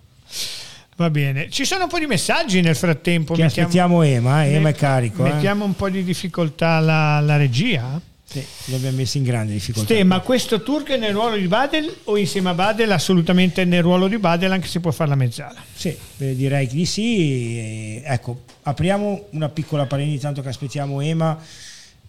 [0.98, 1.50] Va bene.
[1.50, 3.34] Ci sono un po' di messaggi nel frattempo.
[3.34, 5.26] Che mettiamo- aspettiamo Ema, eh, Ema è carico.
[5.26, 5.34] eh.
[5.34, 8.00] Mettiamo un po' di difficoltà la, la regia.
[8.28, 9.94] Sì, li abbiamo messi in grande difficoltà.
[9.94, 12.92] Ste, ma questo Turk è nel ruolo di Badel o insieme a Badel?
[12.92, 15.62] Assolutamente nel ruolo di Badel, anche se può fare la mezzala.
[15.74, 17.58] Sì, eh, direi di sì.
[17.60, 21.38] E, Ecco, apriamo una piccola parentesi tanto che aspettiamo Ema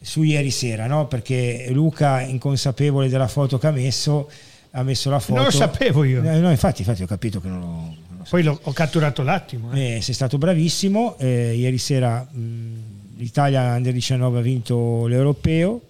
[0.01, 1.07] su ieri sera, no?
[1.07, 4.31] Perché Luca, inconsapevole della foto che ha messo,
[4.71, 5.35] ha messo la foto.
[5.35, 6.23] Non lo sapevo io.
[6.23, 7.95] Eh, no, infatti, infatti ho capito che non lo,
[8.27, 9.73] lo Poi l'ho- ho catturato l'attimo.
[9.73, 9.97] eh.
[9.97, 11.17] eh, sei stato bravissimo.
[11.19, 15.81] eh, ieri sera mh, l'Italia Under 19 ha vinto l'Europeo.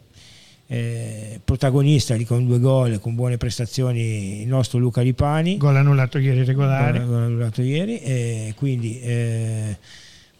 [0.68, 5.56] eh, protagonista lì con due gol, con buone prestazioni, il nostro Luca Lipani.
[5.58, 7.04] Gol annullato ieri regolare.
[7.04, 8.00] Gol annullato ieri.
[8.00, 9.76] E quindi eh,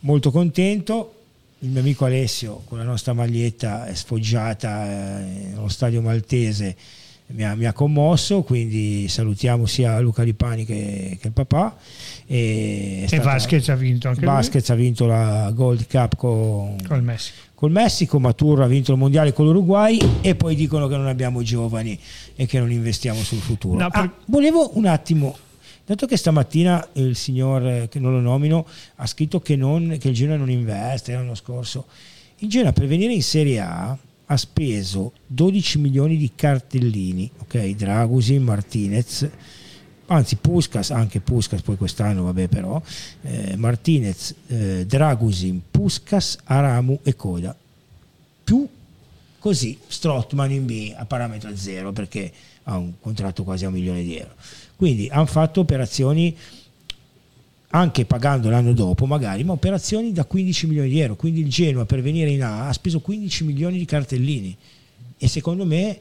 [0.00, 1.12] molto contento.
[1.60, 6.76] Il mio amico Alessio con la nostra maglietta sfoggiata eh, nello stadio maltese
[7.28, 11.76] mi ha, mi ha commosso, quindi salutiamo sia Luca Lipani che, che il papà.
[12.26, 17.02] E, E Vasquez ha vinto anche lui Vasquez ha vinto la Gold Cup con, col
[17.02, 17.36] Messico.
[17.54, 21.42] col Messico, Maturro ha vinto il mondiale con l'Uruguay e poi dicono che non abbiamo
[21.42, 21.98] giovani
[22.36, 23.78] e che non investiamo sul futuro.
[23.78, 25.36] No, per- Ah, volevo un attimo,
[25.84, 30.08] dato che stamattina il signor, eh, che non lo nomino, ha scritto che, non, che
[30.08, 31.86] il Genoa non investe l'anno scorso,
[32.38, 38.42] il Genoa per venire in Serie A ha speso 12 milioni di cartellini, ok, Dragusin,
[38.42, 39.28] Martinez,
[40.06, 42.80] anzi Puskas, anche Puskas poi quest'anno vabbè però,
[43.22, 47.56] eh, Martinez, eh, Dragusin, Puskas, Aramu e Coda.
[48.44, 48.68] Più
[49.38, 52.32] così Strottman in B a parametro zero perché
[52.64, 54.34] ha un contratto quasi a un milione di euro.
[54.74, 56.36] Quindi hanno fatto operazioni
[57.70, 61.16] anche pagando l'anno dopo magari, ma operazioni da 15 milioni di euro.
[61.16, 64.56] Quindi il Genoa per venire in A ha speso 15 milioni di cartellini
[65.18, 65.98] e secondo me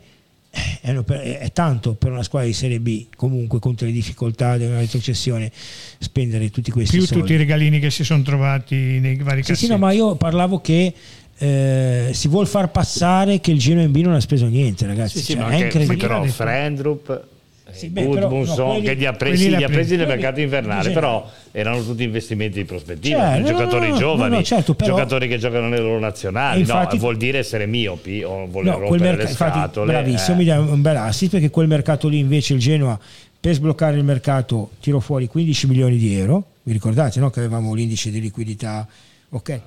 [0.52, 4.58] eh, è, è tanto per una squadra di Serie B, comunque con tutte le difficoltà
[4.58, 5.52] della retrocessione,
[6.00, 7.22] spendere tutti questi Più soldi.
[7.24, 9.66] tutti i regalini che si sono trovati nei vari Sì, cassetti.
[9.66, 10.94] sì, no, ma io parlavo che
[11.38, 15.18] eh, si vuol far passare che il Genoa in B non ha speso niente, ragazzi.
[15.18, 15.98] Sì, sì, Cioè, ma è anche incredibile.
[16.08, 16.24] però?
[16.24, 17.28] Frendrup,
[17.72, 20.92] Sì, beh, però, no, Gudmundsson, quelli- che li ha presi, li ha nel mercato invernale,
[20.92, 24.74] però erano tutti investimenti di prospettiva, Cioè, no, giocatori no, no, giovani, no, no, certo,
[24.76, 28.74] però- giocatori che giocano nelle loro nazionali, infatti- no, vuol dire essere miopi o voler
[28.74, 29.92] No, rompere merc- le infatti, scatole.
[29.92, 30.40] bravissimo, eh.
[30.40, 32.98] mi dà un bel assist perché quel mercato lì invece il Genoa
[33.40, 37.30] per sbloccare il mercato tirò fuori 15 milioni di euro, vi ricordate no?
[37.30, 38.88] che avevamo l'indice di liquidità,
[39.30, 39.60] ok?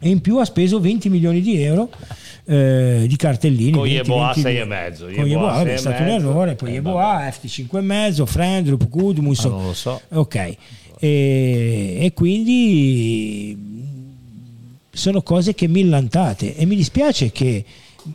[0.00, 1.90] E in più ha speso 20 milioni di euro
[2.44, 3.72] eh, di cartellini.
[3.72, 6.72] Con 20, Yeboah 20 sei e mezzo, Con Yeboah è stato un errore, poi Eh,
[6.74, 9.52] Yeboah, FT5 e mezzo, Frendrup, Gudmundsson.
[9.52, 10.00] Ah, non lo so.
[10.10, 10.56] Ok,
[10.98, 13.56] e, e quindi
[14.90, 17.64] sono cose che millantate e mi dispiace che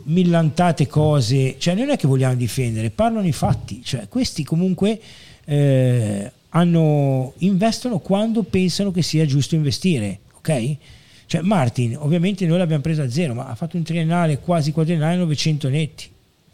[0.04, 5.00] millantate cose, cioè non è che vogliamo difendere, parlano i fatti, cioè questi comunque
[5.44, 10.76] eh, hanno, investono quando pensano che sia giusto investire, ok?
[11.34, 15.16] Cioè Martin, ovviamente noi l'abbiamo presa a zero, ma ha fatto un triennale quasi quadriennale
[15.16, 16.08] 900 netti.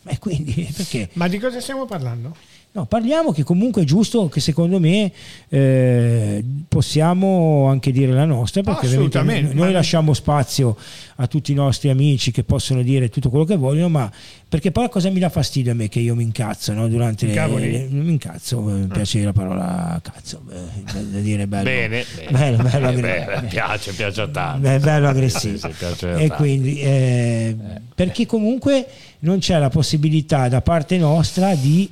[0.06, 1.10] E quindi perché?
[1.14, 2.34] Ma di cosa stiamo parlando?
[2.72, 5.10] No, parliamo che comunque è giusto che secondo me
[5.48, 10.76] eh, possiamo anche dire la nostra perché Assolutamente, noi lasciamo spazio
[11.16, 14.08] a tutti i nostri amici che possono dire tutto quello che vogliono, ma
[14.48, 16.86] perché poi cosa mi dà fastidio a me che io mi incazzo no?
[16.86, 21.64] durante le, mi incazzo, mi piace la parola cazzo, eh, da, dire bello.
[21.64, 22.30] Bene, bene.
[22.30, 24.60] bello, bello, Eh, aggre- beh, piace, piace tanti.
[24.60, 25.58] Beh, bello aggressivo.
[25.70, 26.34] Sì, sì, e tanto.
[26.34, 27.56] quindi eh,
[27.96, 28.86] perché comunque
[29.20, 31.90] non c'è la possibilità da parte nostra di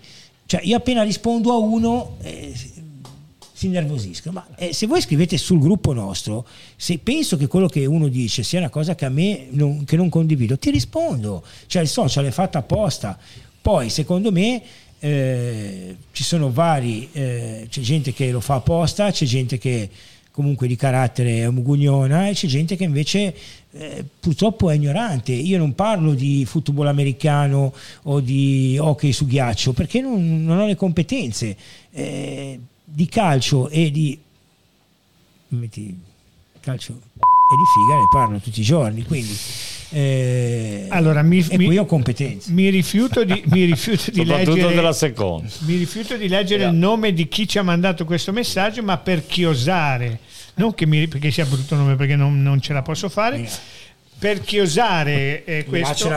[0.48, 2.54] cioè io appena rispondo a uno eh,
[3.52, 7.84] si innervosisco ma eh, se voi scrivete sul gruppo nostro se penso che quello che
[7.84, 11.44] uno dice sia una cosa che a me non, che non condivido ti rispondo.
[11.66, 13.18] Cioè il social è fatto apposta.
[13.61, 14.62] Poi secondo me
[15.00, 19.90] eh, ci sono vari eh, c'è gente che lo fa apposta c'è gente che
[20.38, 23.35] comunque di carattere mugugnona e c'è gente che invece
[23.72, 25.33] eh, purtroppo è ignorante.
[25.33, 27.74] Io non parlo di football americano
[28.05, 31.57] o di hockey su ghiaccio perché non, non ho le competenze.
[31.90, 34.16] Eh, di calcio e di
[35.48, 35.98] metti,
[36.61, 39.37] calcio e di figa ne parlo tutti i giorni, quindi
[39.90, 42.53] eh, Allora, mi, e mi- qui ho competenze.
[42.53, 45.48] mi rifiuto di, mi rifiuto di leggere della seconda.
[45.61, 49.27] Mi rifiuto di leggere il nome di chi ci ha mandato questo messaggio, ma per
[49.27, 50.20] chiosare,
[50.58, 53.48] non che mi, perché sia brutto nome, perché non, non ce la posso fare.
[54.18, 56.10] Per chiosare eh, questo,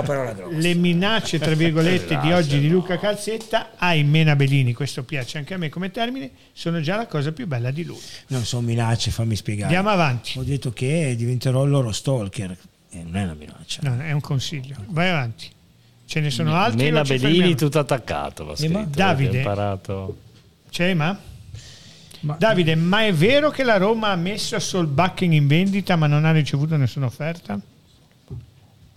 [0.53, 5.57] le minacce, tra virgolette, di oggi di Luca Calzetta ai Menabellini, questo piace anche a
[5.57, 7.99] me come termine, sono già la cosa più bella di lui.
[8.27, 9.75] Non sono minacce, fammi spiegare.
[9.75, 10.39] Andiamo avanti.
[10.39, 12.57] Ho detto che diventerò il loro stalker.
[12.89, 13.81] E non è una minaccia.
[13.83, 14.75] No, è un consiglio.
[14.87, 15.47] Vai avanti.
[16.05, 16.85] Ce ne sono altri.
[16.85, 17.55] Mena o ci Bellini fermiamo?
[17.55, 18.45] tutto attaccato.
[18.45, 19.29] va scritto, Davide.
[19.29, 20.17] avete imparato.
[20.71, 21.17] C'è ma?
[22.21, 26.25] Ma- Davide, ma è vero che la Roma ha messo Solbakken in vendita ma non
[26.25, 27.59] ha ricevuto nessuna offerta?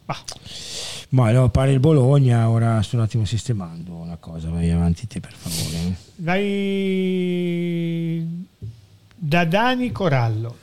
[0.04, 0.22] Bah,
[1.10, 5.20] Ma no, pare il Bologna, ora sto un attimo sistemando una cosa, vai avanti te
[5.20, 5.96] per favore.
[6.16, 8.44] vai
[9.14, 10.58] da Dani Corallo.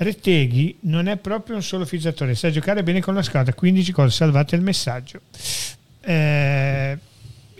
[0.00, 4.14] Retteghi non è proprio un solo fizzatore, sa giocare bene con la squadra, 15 cose,
[4.14, 5.20] salvate il messaggio.
[6.02, 6.98] Eh,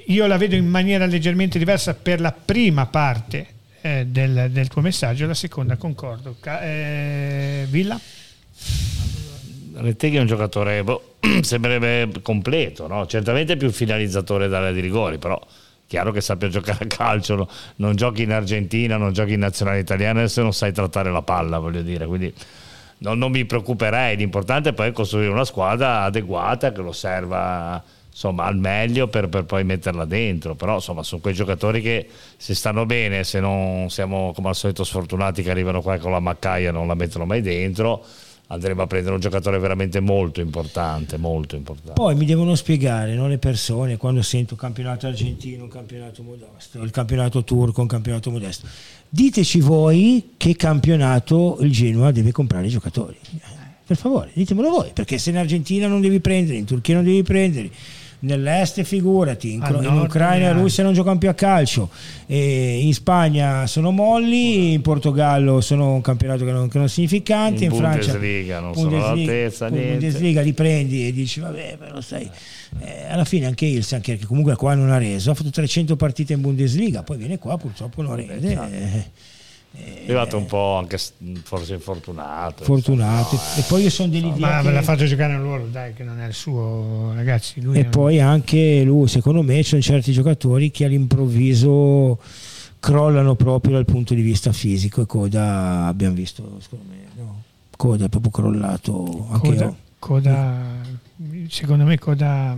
[0.06, 3.54] io la vedo in maniera leggermente diversa per la prima parte
[3.88, 6.36] eh, del, del tuo messaggio, la seconda concordo.
[6.40, 7.98] Ca- eh, Villa?
[9.74, 13.06] Retteghi è un giocatore, boh, sembrerebbe completo, no?
[13.06, 15.40] certamente più finalizzatore dall'area di rigori, però
[15.86, 17.48] chiaro che sappia giocare a calcio, no?
[17.76, 21.58] non giochi in Argentina, non giochi in nazionale italiana se non sai trattare la palla,
[21.58, 22.32] voglio dire, quindi
[22.98, 27.82] non, non mi preoccuperei, l'importante è poi costruire una squadra adeguata che lo serva
[28.18, 32.52] insomma al meglio per, per poi metterla dentro, però insomma sono quei giocatori che se
[32.52, 36.70] stanno bene, se non siamo come al solito sfortunati che arrivano qua con la maccaia
[36.70, 38.04] e non la mettono mai dentro,
[38.48, 41.92] andremo a prendere un giocatore veramente molto importante, molto importante.
[41.92, 46.90] Poi mi devono spiegare no, le persone quando sento campionato argentino, un campionato modesto, il
[46.90, 48.66] campionato turco, un campionato modesto.
[49.08, 53.16] Diteci voi che campionato il Genoa deve comprare i giocatori.
[53.86, 57.22] Per favore, ditemelo voi, perché se in Argentina non devi prendere, in Turchia non devi
[57.22, 57.70] prendere,
[58.20, 60.52] nell'est figurati, in, in Ucraina e.
[60.52, 61.88] Russia non giocano più a calcio,
[62.26, 66.90] e in Spagna sono molli, in Portogallo sono un campionato che non, che non è
[66.90, 70.06] significante, in, In Francia Bundesliga non sono Bundesliga- all'altezza, Bundesliga niente.
[70.06, 72.28] Bundesliga li prendi e dici vabbè però sai
[72.80, 75.96] eh, alla fine anche Ilse anche che comunque qua non ha reso ha fatto 300
[75.96, 79.10] partite in Bundesliga poi viene qua purtroppo non rende eh,
[79.70, 80.98] È arrivato un po' anche
[81.44, 82.64] forse infortunato.
[82.64, 83.36] Fortunato.
[83.36, 86.02] No, e poi io sono dell'idea Ma ve l'ha fatto giocare nel ruolo, dai, che
[86.02, 87.60] non è il suo, ragazzi.
[87.60, 92.18] Lui E un- poi anche lui, secondo me, ci sono certi giocatori che all'improvviso
[92.80, 97.42] crollano proprio dal punto di vista fisico e Coda abbiamo visto, secondo me, no?
[97.76, 99.76] Coda è proprio crollato anche Coda, io.
[99.98, 100.62] Coda,
[101.48, 102.56] secondo me Coda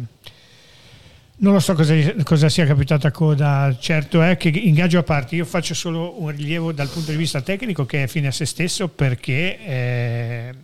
[1.40, 3.76] non lo so cosa, cosa sia capitato a Coda.
[3.78, 7.40] Certo è che ingaggio a parte io faccio solo un rilievo dal punto di vista
[7.40, 10.54] tecnico che è fine a se stesso perché eh,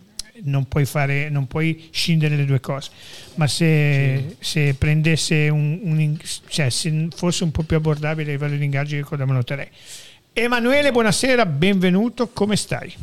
[0.43, 2.91] non puoi fare non puoi scindere le due cose.
[3.35, 6.17] Ma se, se prendesse un, un
[6.47, 9.43] cioè se fosse un po' più abbordabile a livello di ingaggio io Coda me lo
[9.43, 9.69] terrei.
[10.33, 12.93] Emanuele buonasera benvenuto come stai?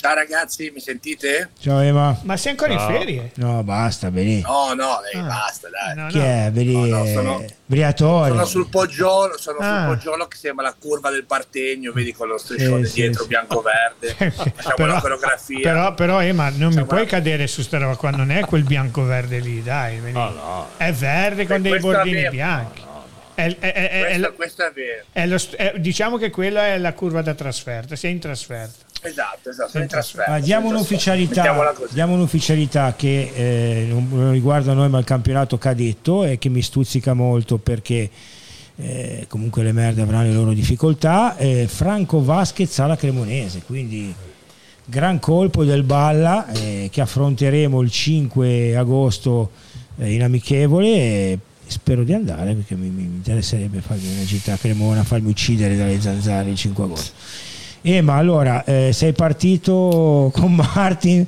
[0.00, 1.50] Ciao ragazzi, mi sentite?
[1.58, 2.16] Ciao Ema.
[2.22, 2.88] ma sei ancora Ciao.
[2.88, 3.32] in ferie?
[3.34, 4.40] No, basta, Beni.
[4.42, 5.22] No, no, eh, Ah.
[5.22, 5.96] basta, dai.
[5.96, 6.24] No, Chi no.
[6.24, 6.50] è?
[6.52, 8.28] Beni No, no, sono- Briatore.
[8.30, 9.86] Sono sul poggiolo, sono Ah.
[9.88, 13.22] sul poggiolo che sembra la curva del partegno, vedi con lo striscione Sì, sì, dietro
[13.22, 13.28] sì.
[13.28, 14.14] bianco-verde.
[14.30, 15.58] Facciamo però, una coreografia.
[15.68, 18.44] però, però Ema, non mi Facciamo puoi una- cadere su sta roba qua, non è
[18.44, 19.98] quel bianco verde lì, dai.
[19.98, 20.12] vedi.
[20.12, 20.68] No, no.
[20.76, 22.30] È verde con dei questo bordini vero.
[22.30, 22.86] bianchi.
[23.34, 25.04] È- è- è- è- è questo, questo è vero.
[25.12, 25.38] è lo
[25.78, 28.86] diciamo che quella è la curva da trasferta, sei in trasferta.
[29.00, 29.78] Esatto, esatto.
[30.26, 31.42] Ma diamo un'ufficialità,
[31.90, 37.14] diamo un'ufficialità che eh, non riguarda noi ma il campionato cadetto e che mi stuzzica
[37.14, 38.10] molto perché
[38.76, 41.36] eh, comunque le merde avranno le loro difficoltà.
[41.36, 44.12] Eh, Franco Vasquez alla Cremonese, quindi
[44.84, 49.50] gran colpo del Balla eh, che affronteremo il 5 agosto
[49.98, 54.56] eh, in amichevole e spero di andare perché mi, mi interesserebbe farmi una gita a
[54.56, 57.12] Cremona, farmi uccidere dalle zanzare il 5 agosto.
[57.82, 61.24] Eh, ma allora eh, sei partito con Martin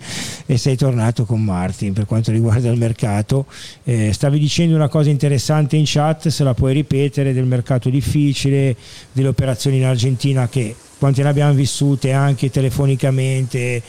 [0.46, 3.46] e sei tornato con Martin per quanto riguarda il mercato.
[3.84, 8.76] Eh, stavi dicendo una cosa interessante in chat, se la puoi ripetere, del mercato difficile,
[9.12, 13.82] delle operazioni in Argentina che quante ne abbiamo vissute anche telefonicamente.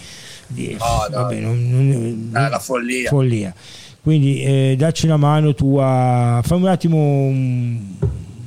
[0.48, 1.22] Di, No, no.
[1.24, 3.10] vabbè, non- non- Ah, la follia.
[3.10, 3.54] follia.
[4.02, 6.42] Quindi eh, dacci una mano tu a...
[6.44, 7.80] Fammi un attimo un,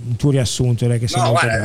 [0.08, 1.64] un tuo riassunto, dai, che No, guarda,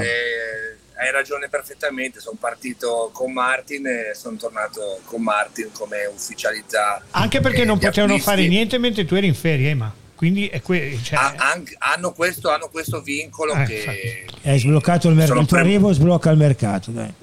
[1.00, 2.20] hai ragione perfettamente.
[2.20, 7.02] Sono partito con Martin e sono tornato con Martin come ufficialità.
[7.12, 9.94] Anche perché eh, non potevano fare niente mentre tu eri in ferie, Ema.
[10.16, 15.08] Quindi è que- cioè, Ha- anche- hanno, questo, hanno questo vincolo Eh, che Hai sbloccato
[15.08, 17.14] il mercato, il tuo pre- arrivo sblocca il mercato, dai.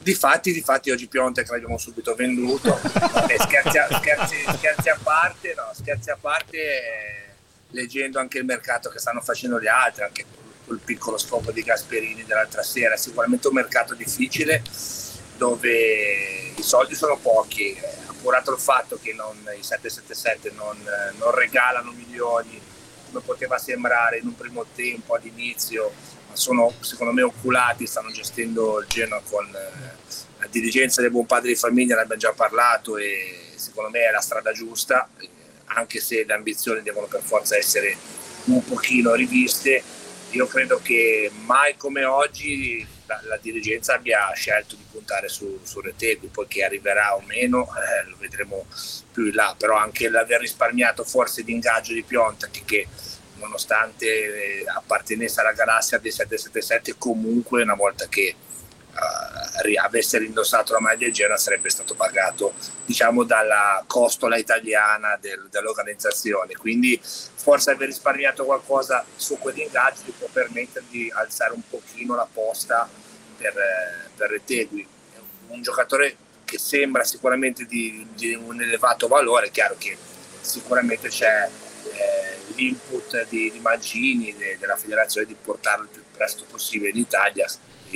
[0.00, 2.78] Difatti, difatti oggi Piontek l'abbiamo subito venduto.
[2.82, 7.32] Vabbè, scherzi, a, scherzi- scherzi a parte, no, scherzi a parte, eh,
[7.70, 10.24] leggendo anche il mercato che stanno facendo gli altri, anche
[10.64, 14.62] quel piccolo scopo di Gasperini dell'altra sera, sicuramente un mercato difficile
[15.36, 20.76] dove i soldi sono pochi, appurato il fatto che non- i 777 non,
[21.18, 22.60] non regalano milioni
[23.10, 25.92] come poteva sembrare in un primo tempo all'inizio,
[26.28, 31.48] ma sono secondo me oculati, stanno gestendo il Genoa con la dirigenza del buon padre
[31.48, 35.08] di famiglia, ne abbiamo già parlato e secondo me è la strada giusta,
[35.66, 37.96] anche se le ambizioni devono per forza essere
[38.44, 39.82] un pochino riviste.
[40.34, 45.80] Io credo che mai come oggi la, la dirigenza abbia scelto di puntare su, su
[45.80, 48.66] Retegui, poi che arriverà o meno eh, lo vedremo
[49.12, 52.88] più in là, però anche l'aver risparmiato forse di ingaggio di Pionta che
[53.36, 58.34] nonostante eh, appartenesse alla galassia dei 777 comunque una volta che
[59.62, 66.54] ri- avesse rindossato la maglia Genoa sarebbe stato pagato diciamo dalla costola italiana del- dell'organizzazione
[66.54, 72.14] quindi forse aver risparmiato qualcosa su quegli ingaggi gli può permettere di alzare un pochino
[72.14, 72.88] la posta
[73.36, 74.86] per, eh, per Retegui
[75.48, 79.96] un giocatore che sembra sicuramente di, di un elevato valore, è chiaro che
[80.40, 81.48] sicuramente c'è
[81.92, 86.98] eh, l'input di, di Mancini, de- della federazione di portarlo il più presto possibile in
[86.98, 87.46] Italia.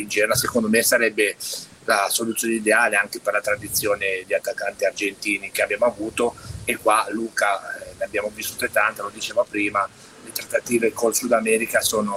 [0.02, 1.36] Il secondo me sarebbe
[1.84, 6.34] la soluzione ideale anche per la tradizione di attaccanti argentini che abbiamo avuto
[6.66, 9.88] e qua Luca eh, ne abbiamo vissute tante, lo diceva prima,
[10.24, 12.14] le trattative col Sud America sono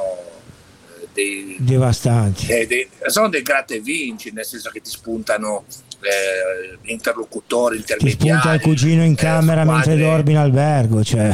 [1.00, 2.48] eh, dei, Devastanti.
[2.52, 5.64] eh, dei- sono dei gratta e vinci, nel senso che ti spuntano
[6.02, 8.40] eh, interlocutori Ti intermediari.
[8.40, 11.34] spunta il cugino in eh, camera mentre squadre- dormi in albergo, cioè,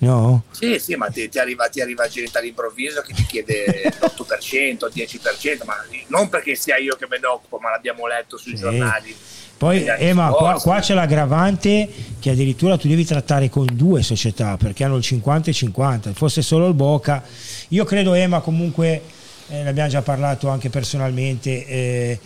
[0.00, 0.42] no?
[0.50, 4.92] Sì, sì, ma ti, ti arriva, ti arriva gente all'improvviso che ti chiede l'8%, il
[4.94, 5.74] 10%, ma
[6.08, 8.62] non perché sia io che me ne occupo, ma l'abbiamo letto sui Sì.
[8.62, 9.16] giornali.
[9.60, 11.86] Poi, Ema, qua, qua c'è l'aggravante
[12.18, 16.14] che addirittura tu devi trattare con due società perché hanno il 50 e 50.
[16.14, 17.22] Fosse solo il Boca,
[17.68, 19.02] io credo, Ema, comunque,
[19.48, 21.66] eh, ne abbiamo già parlato anche personalmente.
[21.66, 22.18] eh,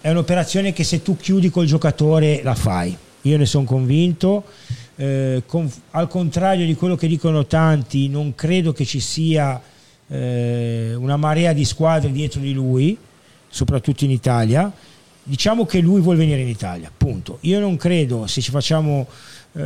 [0.00, 2.96] è un'operazione che se tu chiudi col giocatore la fai.
[3.22, 4.44] Io ne sono convinto.
[5.00, 9.58] Eh, con- al contrario di quello che dicono tanti, non credo che ci sia
[10.08, 12.98] eh, una marea di squadre dietro di lui.
[13.52, 14.70] soprattutto in Italia.
[15.22, 17.38] Diciamo che lui vuole venire in Italia, punto.
[17.42, 19.06] Io non credo, se ci facciamo
[19.54, 19.60] eh,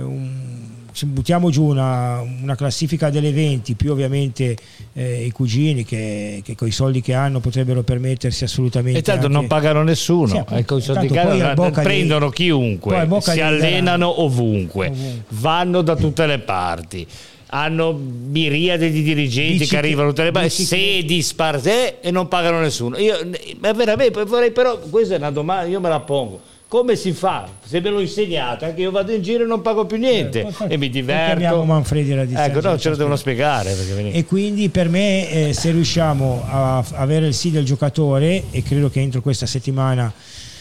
[0.00, 0.65] un
[0.96, 4.56] se buttiamo giù una, una, classifica delle 20 più ovviamente
[4.94, 9.26] eh, i cugini che, che con i soldi che hanno potrebbero permettersi assolutamente e tanto
[9.26, 9.36] anche...
[9.36, 12.34] non pagano nessuno sì, ecco, i soldi che hanno, prendono di...
[12.34, 14.86] chiunque si allenano ovunque.
[14.86, 17.06] ovunque vanno da tutte le parti
[17.48, 22.58] hanno miriade di dirigenti Dici che arrivano tutte le parti, sedi sparse e non pagano
[22.58, 22.98] nessuno.
[22.98, 23.16] Io,
[23.60, 27.48] ma veramente vorrei però, questa è una domanda, io me la pongo come si fa?
[27.64, 30.74] Se me lo insegnate, anche io vado in giro e non pago più niente eh,
[30.74, 31.38] e mi diverto.
[31.38, 33.74] Chiamiamo Manfredi la Ecco, no, ce lo devono spiegare.
[34.12, 38.90] E quindi per me, eh, se riusciamo a avere il sì del giocatore, e credo
[38.90, 40.12] che entro questa settimana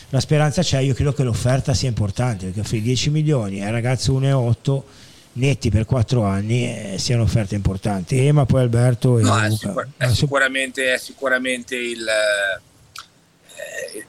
[0.10, 4.14] la speranza c'è, io credo che l'offerta sia importante, perché offrire 10 milioni al ragazzo
[4.20, 4.82] 1,8
[5.34, 8.16] netti per 4 anni eh, sia un'offerta importante.
[8.16, 12.06] Ema, poi Alberto e no, è, sicur- è, sicuramente, è sicuramente il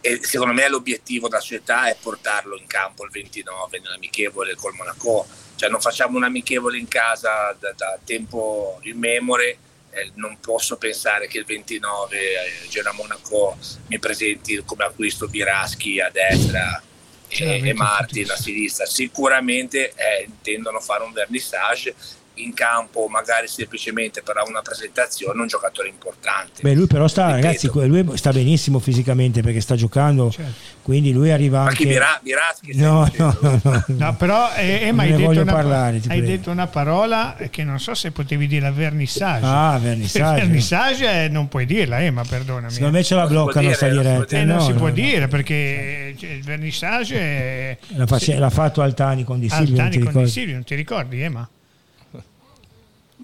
[0.00, 5.26] e secondo me l'obiettivo da società è portarlo in campo il 29 nell'amichevole col Monaco.
[5.56, 9.58] Cioè non facciamo un amichevole in casa da, da tempo immemore,
[9.90, 16.00] eh, non posso pensare che il 29 eh, Genoa Monaco mi presenti come acquisto Biraschi
[16.00, 16.82] a destra
[17.28, 18.84] e, e Martin a sinistra.
[18.86, 21.94] Sicuramente eh, intendono fare un vernissage
[22.36, 26.62] in campo magari semplicemente per una presentazione un giocatore importante.
[26.62, 30.52] Beh, lui però sta, ragazzi, lui sta benissimo fisicamente perché sta giocando, certo.
[30.82, 31.70] quindi lui arriva anche...
[31.70, 32.76] Anche Bira, Biraschi.
[32.76, 34.16] No, no, no, no, no.
[34.16, 38.10] però eh, Emma hai, detto una, parlare, hai detto una, parola che non so se
[38.10, 39.46] potevi dire vernissage.
[39.46, 40.40] Ah, vernissage.
[40.40, 42.72] vernissage non puoi dirla, Emma, perdonami.
[42.72, 44.36] Secondo me ce la bloccano sta diretta.
[44.36, 47.16] Eh, non si può dire perché il vernissage...
[47.16, 47.78] È...
[47.88, 49.82] L'ha, face, l'ha fatto Altani con Di Silvio.
[49.82, 51.48] Altani con Di Silvio, non ti ricordi Emma?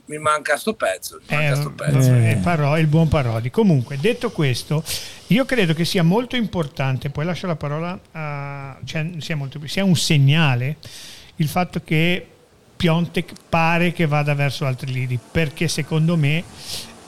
[0.07, 1.21] Mi manca sto pezzo.
[1.29, 2.13] Manca eh, sto pezzo.
[2.13, 3.51] Eh, Parò, il buon Parodi.
[3.51, 4.83] Comunque, detto questo,
[5.29, 8.79] io credo che sia molto importante, poi lascio la parola a...
[8.85, 10.77] Cioè, sia, molto, sia un segnale
[11.37, 12.27] il fatto che
[12.77, 16.45] Piontek pare che vada verso altri lidi, perché secondo me...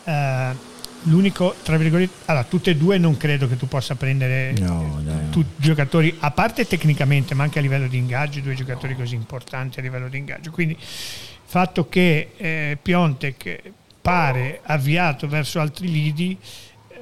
[0.05, 0.72] Eh,
[1.05, 5.45] l'unico tra virgolette allora tutte e due non credo che tu possa prendere no, no.
[5.57, 9.82] giocatori a parte tecnicamente ma anche a livello di ingaggio due giocatori così importanti a
[9.82, 10.76] livello di ingaggio quindi
[11.45, 13.62] fatto che eh, Piontek
[14.01, 16.36] pare avviato verso altri lidi,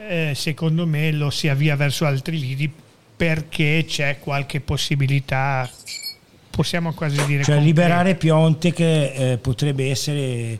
[0.08, 2.70] eh, secondo me lo si avvia verso altri lidi
[3.16, 5.68] perché c'è qualche possibilità,
[6.50, 7.44] possiamo quasi dire...
[7.44, 7.60] Cioè concreta.
[7.60, 10.58] liberare Piontek eh, potrebbe essere eh,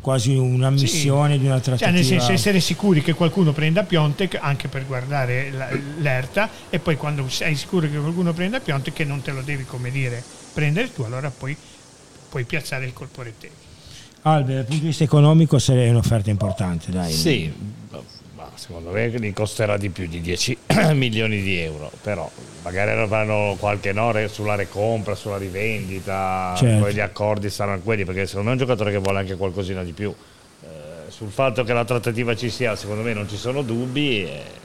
[0.00, 1.40] quasi una missione sì.
[1.40, 1.90] di una trattativa.
[1.90, 5.52] Cioè, nel senso essere sicuri che qualcuno prenda Piontek anche per guardare
[5.98, 9.64] l'ERTA e poi quando sei sicuro che qualcuno prenda Piontek che non te lo devi
[9.64, 10.22] come dire
[10.52, 11.56] prendere tu allora poi
[12.28, 13.64] puoi piazzare il colpo rettilineo.
[14.22, 17.12] Albe, dal punto di vista economico sarebbe un'offerta importante, dai.
[17.12, 17.52] Sì,
[18.56, 20.58] secondo me gli costerà di più di 10
[20.94, 22.28] milioni di euro, però
[22.62, 26.82] magari avranno qualche no sulla recompra, sulla rivendita, certo.
[26.82, 29.84] poi gli accordi saranno quelli, perché secondo me è un giocatore che vuole anche qualcosina
[29.84, 30.12] di più.
[30.62, 34.24] Eh, sul fatto che la trattativa ci sia, secondo me non ci sono dubbi.
[34.24, 34.64] Eh,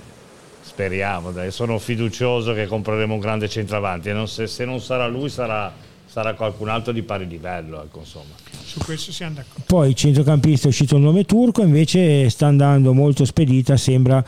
[0.61, 1.51] speriamo, dai.
[1.51, 5.71] sono fiducioso che compreremo un grande centravanti e non, se, se non sarà lui sarà
[6.11, 7.81] sarà qualcun altro di pari livello.
[7.81, 8.35] Ecco, insomma.
[8.65, 9.63] Su questo siamo d'accordo.
[9.65, 14.21] Poi centrocampista è uscito il nome turco, invece sta andando molto spedita, sembra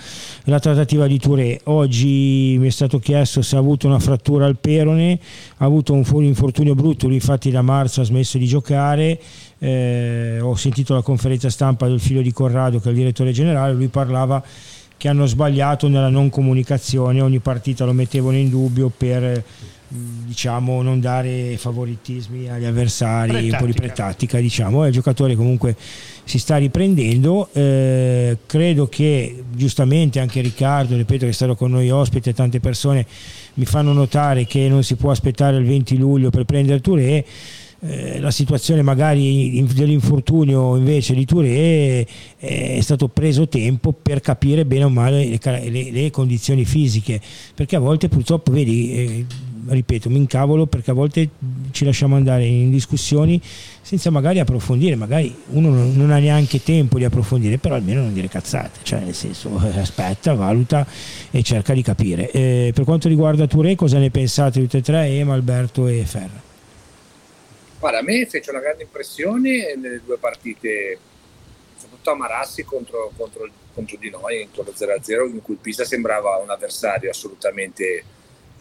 [0.45, 1.59] la trattativa di Touré.
[1.65, 5.19] Oggi mi è stato chiesto se ha avuto una frattura al perone,
[5.57, 9.19] ha avuto un infortunio brutto, lui infatti da marzo ha smesso di giocare.
[9.59, 13.73] Eh, ho sentito la conferenza stampa del figlio di Corrado che è il direttore generale,
[13.73, 14.41] lui parlava
[14.95, 19.43] che hanno sbagliato nella non comunicazione, ogni partita lo mettevano in dubbio per
[20.25, 25.75] diciamo non dare favoritismi agli avversari, un po' di pretattica, diciamo, il giocatore comunque
[26.23, 31.89] si sta riprendendo, eh, credo che giustamente anche Riccardo, ripeto che è stato con noi
[31.91, 33.05] ospite, tante persone
[33.55, 37.23] mi fanno notare che non si può aspettare il 20 luglio per prendere Touré,
[37.85, 44.85] eh, la situazione magari dell'infortunio invece di Touré è stato preso tempo per capire bene
[44.85, 47.19] o male le, le, le condizioni fisiche.
[47.53, 49.25] Perché a volte purtroppo vedi eh,
[49.68, 51.30] ripeto, mi incavolo perché a volte
[51.72, 53.41] ci lasciamo andare in discussioni
[53.82, 58.28] senza magari approfondire, magari uno non, ha neanche tempo di approfondire, però almeno non dire
[58.28, 60.86] cazzate, cioè nel senso eh, aspetta, valuta
[61.32, 62.32] e cerca di capire.
[62.32, 66.41] Eh, per quanto riguarda Touré, cosa ne pensate tutti e tre, Ema, Alberto e Ferra?
[67.80, 70.97] Guarda, a me fece una grande impressione nelle due partite,
[71.78, 76.49] soprattutto a Marassi contro, contro, contro di noi, lo 0-0, in cui Pisa sembrava un
[76.49, 78.03] avversario assolutamente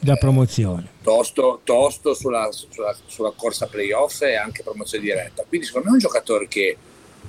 [0.02, 0.88] da promozione.
[1.00, 5.44] tosto, tosto sulla, sulla, sulla, corsa playoff e anche promozione diretta.
[5.46, 6.76] Quindi secondo me è un giocatore che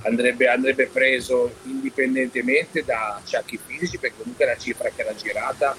[0.02, 5.76] andrebbe, andrebbe preso indipendentemente da acciacchi fisici perché comunque la cifra che era girata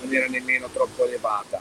[0.00, 1.60] non era nemmeno troppo elevata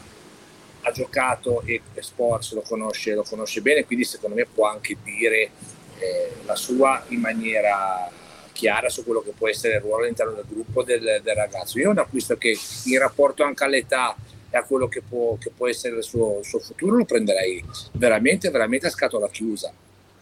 [0.82, 5.52] ha giocato e Sports lo conosce, lo conosce bene quindi secondo me può anche dire
[5.98, 8.10] eh, la sua in maniera
[8.54, 11.90] chiara su quello che può essere il ruolo all'interno del gruppo del, del ragazzo io
[11.90, 14.16] è un acquisto che in rapporto anche all'età
[14.50, 17.64] e a quello che può, che può essere il suo, il suo futuro lo prenderei
[17.94, 19.72] veramente veramente a scatola chiusa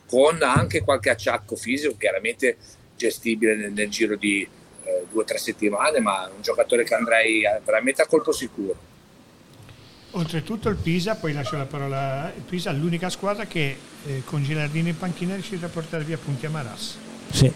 [0.07, 2.57] con anche qualche acciacco fisico chiaramente
[2.95, 4.47] gestibile nel, nel giro di
[4.83, 8.75] eh, due o tre settimane, ma un giocatore che andrei veramente a colpo sicuro.
[10.11, 13.75] Oltretutto il Pisa, poi lascio la parola, il Pisa è l'unica squadra che
[14.05, 16.97] eh, con Gilardini in panchina è riuscita a portare via punti a Maras.
[17.29, 17.51] Sì.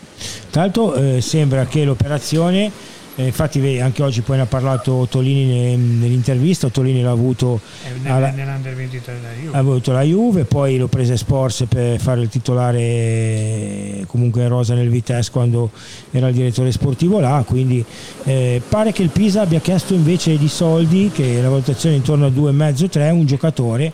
[0.49, 2.69] Tra l'altro eh, sembra che l'operazione
[3.16, 7.59] eh, infatti anche oggi poi ne ha parlato Tolini nell'intervista, Tolini l'ha avuto
[8.03, 9.57] eh, alla, nell'Under 23 della Juve.
[9.57, 14.76] Ha avuto la Juve, poi l'ho presa Sports per fare il titolare comunque in rosa
[14.76, 15.72] nel Vitesse quando
[16.12, 17.84] era il direttore sportivo là, quindi
[18.24, 22.28] eh, pare che il Pisa abbia chiesto invece di soldi, che la valutazione è intorno
[22.28, 23.91] a 2,5-3, un giocatore.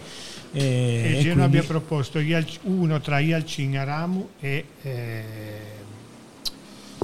[0.54, 1.42] Eh, e Genoa quindi...
[1.42, 2.20] abbia proposto
[2.64, 4.66] uno tra Yalcin Aramu e...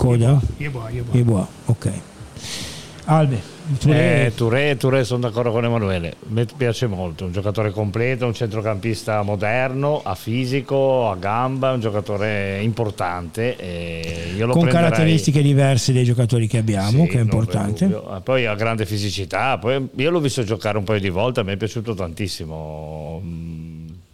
[0.03, 0.37] Coda?
[0.57, 1.15] Yeboah, Yeboah.
[1.15, 1.91] Yeboah, ok.
[3.05, 3.41] Albe,
[3.79, 4.25] Touré.
[4.25, 9.21] Eh, Touré, Touré sono d'accordo con Emanuele, mi piace molto, un giocatore completo, un centrocampista
[9.21, 13.55] moderno, a fisico, a gamba, un giocatore importante.
[13.57, 14.71] con prenderei...
[14.71, 17.87] caratteristiche diverse dei giocatori che abbiamo, sì, che è importante.
[18.23, 21.57] Poi ha grande fisicità, poi io l'ho visto giocare un paio di volte, mi è
[21.57, 23.21] piaciuto tantissimo.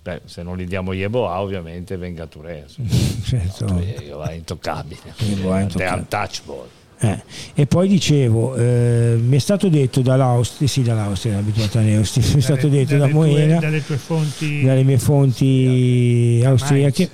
[0.02, 2.66] Beh, se non gli diamo Yeboah ovviamente venga Touré.
[3.24, 3.66] certo.
[3.66, 3.80] No,
[4.24, 5.00] è intoccabile.
[5.18, 6.00] Yeboah è intoccabile.
[6.00, 6.78] untouchable.
[7.02, 7.18] Eh.
[7.54, 12.42] E poi dicevo, eh, mi è stato detto dall'Austria, sì dall'Austria, abituata all'Austria, mi è
[12.42, 17.10] stato detto da Moena, dalle, tue fonti, dalle mie fonti austriache,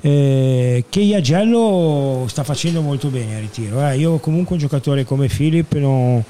[0.00, 3.86] eh, che Iagello sta facendo molto bene a ritiro.
[3.86, 3.98] Eh.
[3.98, 6.24] Io comunque un giocatore come Filip non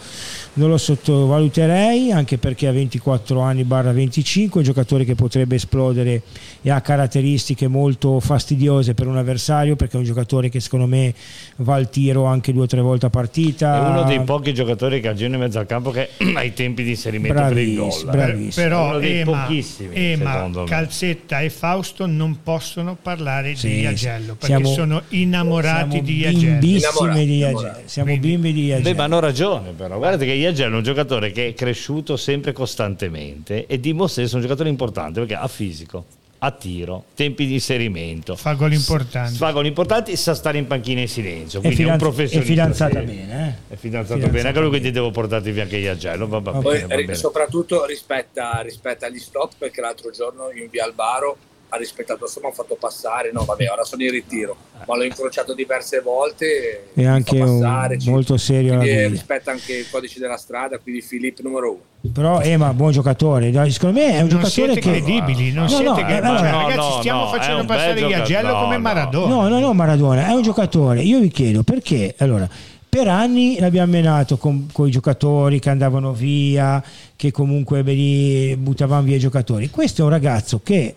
[0.56, 6.22] non lo sottovaluterei anche perché ha 24 anni barra 25 un giocatore che potrebbe esplodere
[6.62, 11.14] e ha caratteristiche molto fastidiose per un avversario perché è un giocatore che secondo me
[11.56, 13.86] va al tiro anche due o tre volte a partita.
[13.86, 16.82] È uno dei pochi giocatori che agiscono in mezzo al campo che ha i tempi
[16.82, 19.48] di inserimento bravis, per il gol però Ema,
[19.92, 26.04] Ema Calzetta e Fausto non possono parlare sì, di Iagello perché siamo, sono innamorati siamo
[26.04, 29.98] di Iagello di Iagello siamo bimbi di Iagello beh ma hanno ragione però.
[29.98, 34.42] Guardate che Iagello è un giocatore che è cresciuto sempre costantemente e dimostra di essere
[34.42, 36.04] un giocatore importante perché ha fisico,
[36.38, 38.36] a tiro, tempi di inserimento.
[38.36, 39.34] Fa gol importanti.
[39.34, 41.60] Fa gol importanti e sa stare in panchina in silenzio.
[41.60, 42.52] Quindi è, fidanz- è un professionista.
[42.52, 43.56] È fidanzata bene.
[43.68, 43.74] Eh?
[43.74, 44.48] È fidanzato bene.
[44.48, 46.28] Anche lui quindi devo portarti via anche Iagello.
[46.28, 51.36] Va, va Poi, bene, soprattutto rispetta, rispetta agli stop perché l'altro giorno in via Albaro
[51.76, 53.30] ha rispettato, insomma, ha fatto passare.
[53.32, 54.56] No, vabbè, ora sono in ritiro,
[54.86, 56.88] ma l'ho incrociato diverse volte.
[56.94, 58.80] E anche passare, molto serio.
[59.08, 62.12] rispetta anche il codice della strada, quindi Filippo numero uno.
[62.12, 63.52] Però Ema, buon giocatore.
[63.70, 64.90] Secondo me è un non giocatore siete che.
[64.90, 66.20] credibili, non no, siete no, credibili.
[66.20, 69.34] No, cioè, ragazzi, stiamo facendo passare Iagello come Maradona.
[69.34, 71.02] No, no, no, Maradona è un giocatore.
[71.02, 72.14] Io vi chiedo perché.
[72.18, 72.48] Allora,
[72.96, 76.82] per anni l'abbiamo menato con, con, i giocatori che andavano via,
[77.14, 79.68] che comunque beh, buttavano via i giocatori.
[79.68, 80.94] Questo è un ragazzo che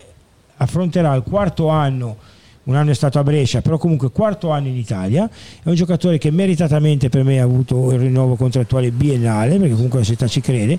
[0.60, 2.16] affronterà il quarto anno
[2.62, 5.28] un anno è stato a Brescia, però comunque quarto anno in Italia,
[5.62, 10.00] è un giocatore che meritatamente per me ha avuto il rinnovo contrattuale biennale, perché comunque
[10.00, 10.78] la società ci crede,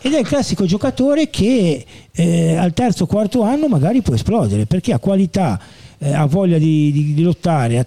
[0.00, 4.92] ed è il classico giocatore che eh, al terzo quarto anno magari può esplodere, perché
[4.92, 5.60] ha qualità,
[5.98, 7.86] eh, ha voglia di, di, di lottare,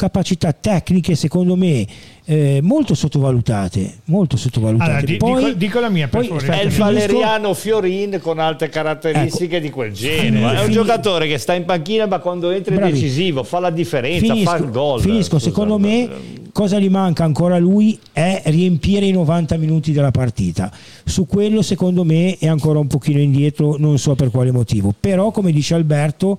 [0.00, 1.86] capacità tecniche secondo me
[2.24, 4.90] eh, molto sottovalutate, molto sottovalutate.
[4.90, 9.66] Allora, poi, dico, dico, la mia, poi, È il Valeriano Fiorin con altre caratteristiche ecco,
[9.66, 10.60] di quel genere.
[10.60, 12.92] È un giocatore che sta in panchina, ma quando entra bravi.
[12.92, 15.00] è decisivo, fa la differenza, finisco, fa il gol.
[15.00, 15.50] Finisco, Scusate.
[15.50, 16.08] secondo me
[16.52, 20.72] cosa gli manca ancora a lui è riempire i 90 minuti della partita.
[21.04, 24.94] Su quello secondo me è ancora un pochino indietro, non so per quale motivo.
[24.98, 26.38] Però come dice Alberto,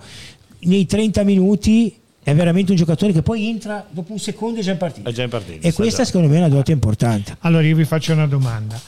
[0.61, 4.71] nei 30 minuti è veramente un giocatore che poi entra dopo un secondo e già
[4.71, 5.09] in partita.
[5.09, 7.35] È già in partita e questa secondo me è una dota importante.
[7.39, 8.79] Allora io vi faccio una domanda.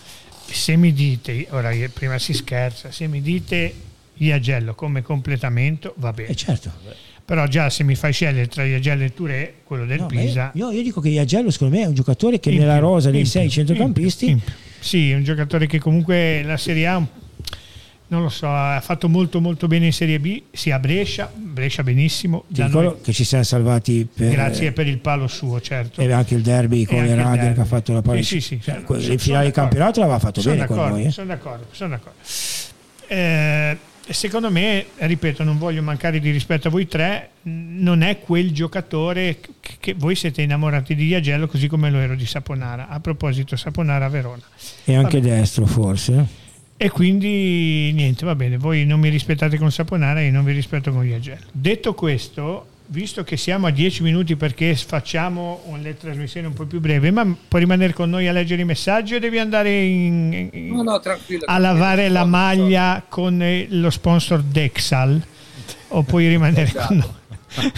[0.46, 3.74] Se mi dite, ora prima si scherza, se mi dite
[4.16, 6.30] Iagello come completamento va bene.
[6.30, 6.72] Eh certo.
[7.26, 10.52] Però già se mi fai scegliere tra Iagello e Touré, quello del no, Pisa...
[10.56, 13.26] Io, io, dico che Iagello secondo me è un giocatore che nella più, rosa dei
[13.26, 14.42] sei centrocampisti...
[14.80, 17.08] Sì, è un giocatore che comunque la Serie A
[18.14, 21.82] non lo so, ha fatto molto molto bene in Serie B, sia a Brescia, Brescia
[21.82, 22.44] benissimo.
[22.48, 26.00] Ti ricordo che ci siamo salvati per, Grazie per il palo suo, certo.
[26.00, 28.22] E anche il derby con le Radar che ha fatto la palla.
[28.22, 31.06] Sì, sì, sì, cioè, il finale di campionato l'aveva fatto bene con noi.
[31.06, 31.10] Eh?
[31.12, 32.20] Sono d'accordo, sono d'accordo.
[33.08, 38.52] Eh, secondo me, ripeto, non voglio mancare di rispetto a voi tre, non è quel
[38.52, 42.90] giocatore che, che voi siete innamorati di Iagello così come lo ero di Saponara.
[42.90, 44.44] A proposito, Saponara a Verona.
[44.84, 46.42] E anche destro forse.
[46.84, 50.92] E quindi niente, va bene, voi non mi rispettate con Saponara e non vi rispetto
[50.92, 51.46] con Iagello.
[51.50, 56.82] Detto questo, visto che siamo a 10 minuti perché facciamo una trasmissione un po' più
[56.82, 60.74] breve, ma puoi rimanere con noi a leggere i messaggi o devi andare in, in,
[60.74, 61.02] No, no,
[61.46, 65.26] a lavare la maglia con eh, lo sponsor Dexal?
[65.88, 67.72] O puoi rimanere con noi?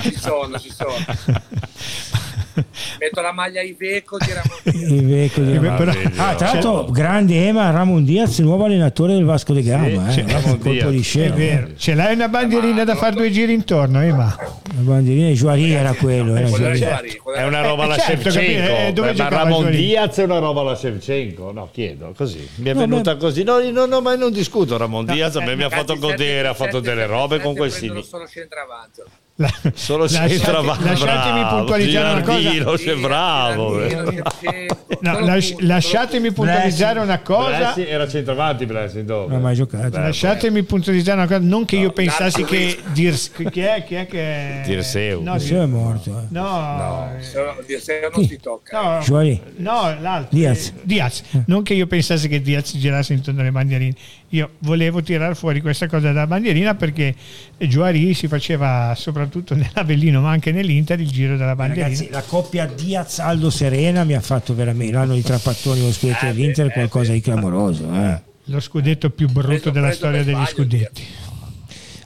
[0.00, 0.96] Ci sono, ci sono.
[3.00, 4.90] Metto la maglia Iveco di Ramon.
[4.92, 9.24] Il vecchio di- Eh, però- Ah, tra l'altro, grande Ema Ramon Diaz, nuovo allenatore del
[9.24, 10.10] Vasco da Gama.
[10.10, 10.24] Sì, eh.
[10.26, 10.90] Ramon colpo Diaz.
[10.90, 11.34] di È scena.
[11.34, 14.36] vero, ce l'hai una bandierina da fare due giri intorno, Ema?
[14.38, 16.34] La bandierina di Juari era quello.
[16.36, 17.16] Era è Juari.
[17.16, 19.70] Quello È una roba Eh, alla certo, Shevchenko, eh, ma Ramon?
[19.70, 23.58] Diaz è una roba alla Shevchenko, no, chiedo, così, mi è No, venuta così, no,
[23.70, 26.80] no, no, ma non discuto Ramon Diaz, a me mi ha fatto godere, ha fatto
[26.80, 28.02] delle robe con quel sinistro.
[28.02, 29.00] solo centravanti.
[29.36, 32.76] La- Solo lasciate- centravanti, lasciatemi bravo, puntualizzare una cosa.
[32.76, 33.82] C'è bravo.
[33.82, 34.70] Eh.
[35.02, 37.56] No, punti, lasciatemi puntualizzare una cosa.
[37.72, 39.26] Blessing era centravanti Blessing, dove?
[39.28, 39.88] Non ha mai giocato.
[39.88, 44.06] Beh, Lasciatemi puntualizzare una cosa, non che io pensassi che Dirs- chi è chi è
[44.06, 45.20] che Dirseu.
[45.22, 46.10] No, Adesso è morto.
[46.20, 46.26] eh.
[46.28, 47.10] no.
[47.18, 49.00] Solo- se non si tocca.
[49.08, 50.68] no, no, l'altro Diaz.
[50.68, 51.22] eh, Diaz.
[51.46, 53.94] Non che io pensasse che Diaz girasse intorno alle bandierine.
[54.28, 57.12] Io volevo tirare fuori questa cosa dalla bandierina perché
[57.58, 58.94] Juari si faceva
[59.24, 61.86] soprattutto nell'Avellino, ma anche nell'Inter il giro della bandierina.
[61.88, 65.92] Ragazzi, la coppia Diaz Aldo Serena mi ha fatto veramente l'anno di Trapattoni con lo
[65.94, 67.92] scudetto Eh, dell'Inter beh, qualcosa di clamoroso.
[67.94, 68.20] eh.
[68.46, 71.06] Lo scudetto più brutto Preso- della preso storia degli scudetti.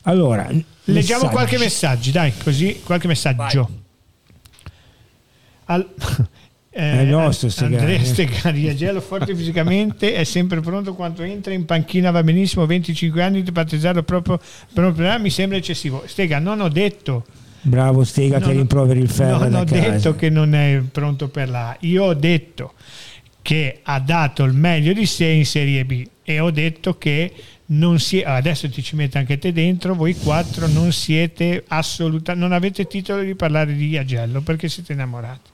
[0.03, 0.49] Allora,
[0.85, 1.33] Leggiamo messaggi.
[1.33, 3.71] qualche messaggio, dai, così qualche messaggio.
[5.67, 5.89] Al-
[6.77, 7.77] eh, È nostro Stegani.
[8.43, 13.43] Andrea Agello forte fisicamente, è sempre pronto quando entra in panchina, va benissimo, 25 anni,
[13.43, 14.39] di battezzarlo proprio
[14.73, 16.03] per un problema mi sembra eccessivo.
[16.07, 17.25] Stega, non ho detto,
[17.63, 19.91] Bravo Stega che non- rimproveri il ferro non ho casa.
[19.91, 21.77] detto che non è pronto per la A.
[21.81, 22.75] Io ho detto
[23.43, 27.33] che ha dato il meglio di sé in Serie B e ho detto che
[27.69, 32.53] non si adesso ti ci metti anche te dentro, voi quattro non siete assolutamente, non
[32.53, 35.51] avete titolo di parlare di Agello perché siete innamorati.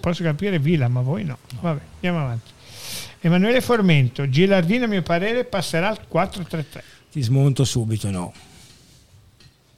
[0.00, 1.38] Posso capire Vila, ma voi no.
[1.60, 2.50] Vabbè, andiamo avanti.
[3.20, 6.64] Emanuele Formento, Gilardino a mio parere passerà al 4-3-3.
[7.10, 8.32] Ti smonto subito, no.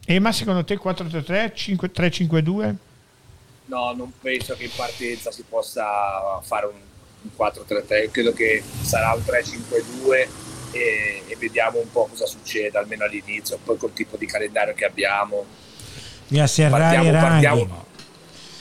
[0.07, 2.75] E ma secondo te 4-3-3, 5 3-5-2?
[3.67, 6.75] No, non penso che in partenza si possa fare un,
[7.23, 8.11] un 4-3-3.
[8.11, 10.29] Credo che sarà un 3-5-2
[10.73, 13.59] e, e vediamo un po' cosa succede, almeno all'inizio.
[13.63, 15.45] Poi col tipo di calendario che abbiamo.
[16.29, 17.87] Mi asserrare i Partiamo, partiamo,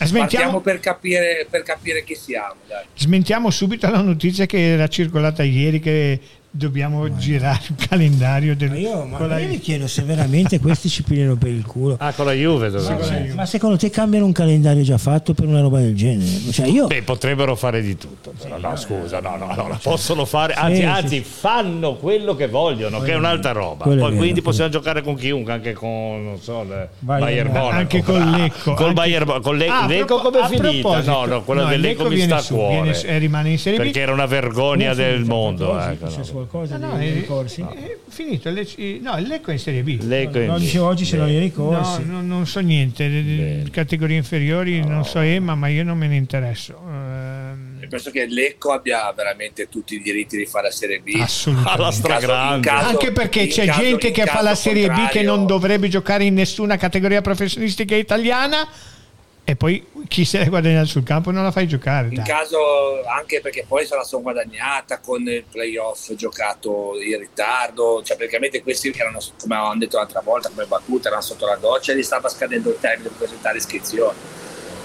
[0.05, 2.55] Smentiamo, partiamo per, capire, per capire chi siamo.
[2.67, 2.85] Dai.
[2.95, 6.19] smentiamo subito la notizia che era circolata ieri che
[6.55, 10.59] dobbiamo girare il calendario del, Ma io, ma con la- io mi chiedo se veramente
[10.59, 11.95] questi ci pigliano per il culo.
[11.99, 12.97] Ah, con la Juve la essere.
[13.21, 13.33] Juve.
[13.33, 16.29] Ma secondo te cambiano un calendario già fatto per una roba del genere?
[16.51, 18.33] Cioè io Beh, potrebbero fare di tutto.
[18.39, 20.53] però no, scusa, no, no, no, la possono fare.
[20.53, 21.21] Anzi, Sì, anzi, sì.
[21.23, 23.85] fanno quello che vogliono, che è un'altra roba.
[23.85, 24.41] quello Poi vero, quindi quello.
[24.49, 27.75] possiamo giocare con chiunque, anche con non so, il Bayern Bayern Monaco.
[27.75, 28.29] Anche con.
[28.31, 31.01] Lecco, Col anche- Bayern con Le- Ah, Lecco come è a finita?
[31.01, 33.01] No, no, quella no, del Lecco mi sta a su, cuore.
[33.01, 33.81] e rimane in Serie B.
[33.81, 35.71] Perché era una vergogna del mondo.
[36.43, 36.67] Ecco, no.
[36.67, 37.61] qualcosa No, dei ricorsi?
[37.61, 38.49] è finito.
[38.49, 40.01] Lecce- no, il Lecco è in Serie B.
[40.03, 42.03] Lecco No, in- dicevo oggi c'erano i No, ricorsi.
[42.05, 43.69] no, non so niente, Bene.
[43.71, 46.77] categorie inferiori non so Emma, ma io non me ne interesso.
[46.87, 51.17] Ehm, E penso che Lecco abbia veramente tutti i diritti di fare la Serie B.
[51.19, 51.77] assolutamente.
[51.77, 52.67] caso- in stragrande.
[52.67, 56.23] caso- Anche perché c'è caso- gente che fa la Serie B che non dovrebbe giocare
[56.23, 58.67] in nessuna categoria professionistica italiana
[59.45, 62.07] e poi chi se la guadagna sul campo non la fai giocare.
[62.07, 62.25] In dai.
[62.25, 62.57] caso
[63.05, 68.63] anche perché poi se la sono guadagnata con il playoff giocato in ritardo, cioè praticamente
[68.63, 71.97] questi che erano, come avevamo detto l'altra volta, come battuta, erano sotto la doccia e
[71.97, 74.17] gli stava scadendo il termine per presentare iscrizioni.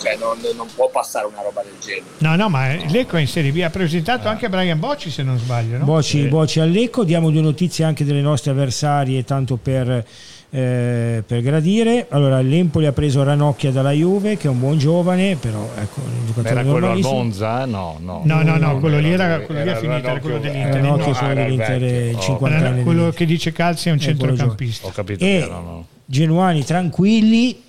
[0.00, 2.04] Cioè non, non può passare una roba del genere.
[2.18, 3.60] No, no, ma il Lecco è in Serie B.
[3.62, 5.76] Ha presentato anche Brian Bocci, se non sbaglio.
[5.76, 5.84] No?
[5.84, 10.04] Boci, Boci al Lecco, diamo due notizie anche delle nostre avversarie, tanto per,
[10.50, 12.06] eh, per gradire.
[12.10, 16.26] Allora, l'Empoli ha preso Ranocchia dalla Juve, che è un buon giovane, però ecco, un
[16.26, 17.14] giocatore Era quello al normalissimo.
[17.14, 17.64] Monza?
[17.66, 18.22] No, no.
[18.24, 20.74] No, no, no, quello lì era, era- quello lì è finito, era quello dell'Inter.
[20.74, 22.20] Ranocchio no, è quello ah, era dell'Inter, Oh.
[22.20, 24.86] 50 era anni quello che dice calzi è un Eh, centrocampista.
[24.86, 25.86] Ho capito E che erano.
[26.06, 27.62] Genuani tranquilli,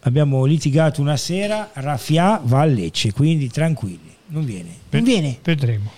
[0.00, 4.68] abbiamo litigato una sera, Raffia va a Lecce, quindi tranquilli, non viene.
[4.90, 5.38] Non viene.
[5.42, 5.90] Vedremo.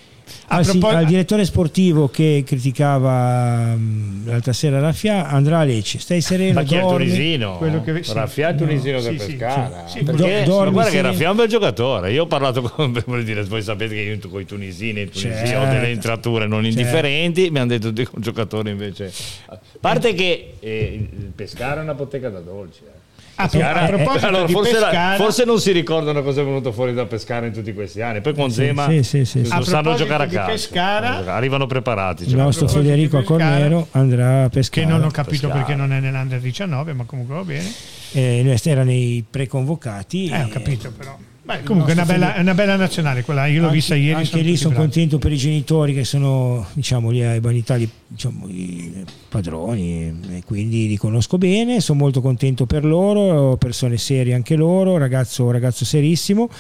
[0.49, 6.21] Al, sì, al, direttore sportivo che criticava um, l'altra sera Raffia andrà a Lecce stai
[6.21, 7.57] sereno ma chi dormi, è Tunisino?
[7.59, 8.03] Quello che...
[8.03, 11.27] sì, Raffia è Tunisino no, che sì, Pescara sì, perché, do, ma guarda che Raffia
[11.27, 12.93] è un bel giocatore io ho parlato con
[13.25, 15.67] dire, voi sapete che io con i tunisini in Tunisia certo.
[15.67, 16.79] ho delle entrature non certo.
[16.79, 19.13] indifferenti mi hanno detto tutti un giocatore invece
[19.47, 23.06] a parte che eh, il Pescara è una bottega da dolci eh.
[23.39, 26.73] A, Pescara, a proposito allora, forse, Pescara, la, forse, non si ricordano cosa è venuto
[26.73, 28.23] fuori da Pescara in tutti questi anni.
[28.23, 29.63] Poi con Zema sì, sì, sì, sì.
[29.63, 30.53] sanno giocare a calcio.
[30.53, 32.25] Pescara, arrivano preparati.
[32.27, 34.87] Il nostro Federico Cornero andrà a Pescara.
[34.87, 35.55] Che non ho capito Pescara.
[35.55, 37.71] perché non è nell'Under 19, ma comunque va bene.
[38.13, 40.29] Eh, era nei preconvocati.
[40.29, 41.17] Eh, ho capito però.
[41.47, 44.19] Beh, comunque è una, bella, è una bella nazionale quella, io l'ho anche, vista ieri.
[44.21, 49.05] Anche lì sono contento per i genitori che sono diciamo, lì ai Banitali diciamo, i
[49.29, 54.97] padroni e quindi li conosco bene, sono molto contento per loro, persone serie anche loro,
[54.97, 56.51] ragazzo, ragazzo serissimo.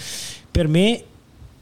[0.53, 1.03] Per me,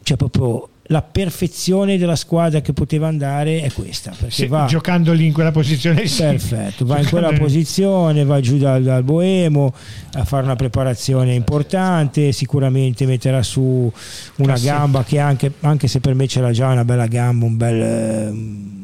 [0.02, 4.12] cioè proprio la perfezione della squadra che poteva andare è questa.
[4.28, 6.06] Sì, va, giocando lì in quella posizione.
[6.06, 6.22] Sì.
[6.22, 9.74] Perfetto, va in quella posizione, va giù dal, dal, Boemo
[10.12, 13.90] a fare una preparazione importante, sicuramente metterà su
[14.36, 14.72] una Cassetta.
[14.72, 18.82] gamba che anche, anche, se per me c'era già una bella gamba, un bel...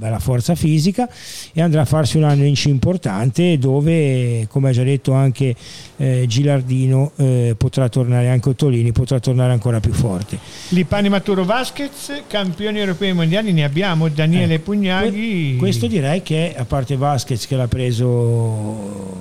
[0.00, 1.06] Bella forza fisica
[1.52, 5.54] e andrà a farsi un anno in C importante dove come ha già detto anche
[5.98, 10.38] eh, Gilardino eh, potrà tornare anche Ottolini potrà tornare ancora più forte.
[10.68, 16.64] Lipani Maturo Vasquez campioni europei mondiali ne abbiamo Daniele eh, Pugnaghi questo direi che a
[16.64, 19.18] parte Vasquez che l'ha preso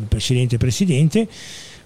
[0.00, 1.28] il precedente presidente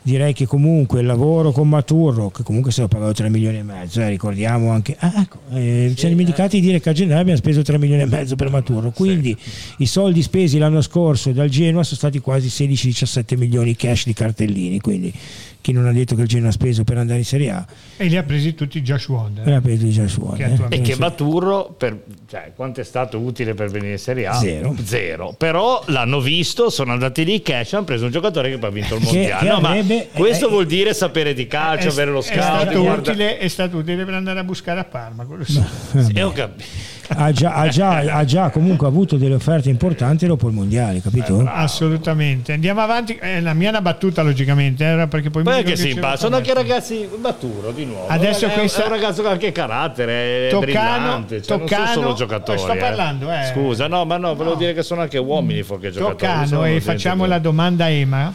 [0.08, 3.62] direi che comunque il lavoro con Maturro, che comunque se lo pagato 3 milioni e
[3.62, 7.20] mezzo, eh, ricordiamo anche, ah, ecco, eh, ci siamo dimenticati di dire che a gennaio
[7.20, 9.74] abbiamo speso 3 milioni e mezzo per Maturro, quindi sì.
[9.78, 14.80] i soldi spesi l'anno scorso dal Genoa sono stati quasi 16-17 milioni cash di cartellini,
[14.80, 15.12] quindi
[15.60, 17.66] chi non ha detto che il Genoa ha speso per andare in Serie A.
[17.96, 19.46] E li ha presi tutti Josh Wonder.
[19.46, 20.68] E li ha presi Josh Wonder.
[20.68, 20.78] Che eh.
[20.78, 24.34] E che Maturro, per, cioè, quanto è stato utile per venire in Serie A?
[24.34, 24.74] Zero.
[24.82, 25.34] Zero.
[25.36, 28.94] Però l'hanno visto, sono andati lì cash, hanno preso un giocatore che poi ha vinto
[28.94, 29.28] il Mondiale.
[29.28, 32.38] Che, che no, avrebbe, questo eh, vuol dire sapere di calcio, è, avere lo scout.
[32.38, 35.24] È stato, utile, è stato utile per andare a buscare a Parma.
[35.24, 35.62] Quello sì.
[35.98, 40.48] sì ho capito ha già, ha, già, ha già, comunque avuto delle offerte importanti dopo
[40.48, 41.40] il mondiale, capito?
[41.40, 42.52] Eh, assolutamente.
[42.52, 43.16] Andiamo avanti.
[43.16, 46.18] Eh, la mia è una battuta, logicamente, era perché poi Beh, che simpatico.
[46.18, 48.08] Sono anche ragazzi maturo di nuovo.
[48.08, 48.82] Adesso è, questa...
[48.82, 52.58] è un ragazzo con anche carattere, Toccano, brillante, cioè, Toccano, non sono solo giocatori.
[52.58, 53.50] Sto parlando, eh.
[53.52, 54.60] Scusa, no, ma no, volevo no.
[54.60, 56.16] dire che sono anche uomini fuorché giocatori.
[56.18, 58.32] Toccano e facciamo la domanda a Ema.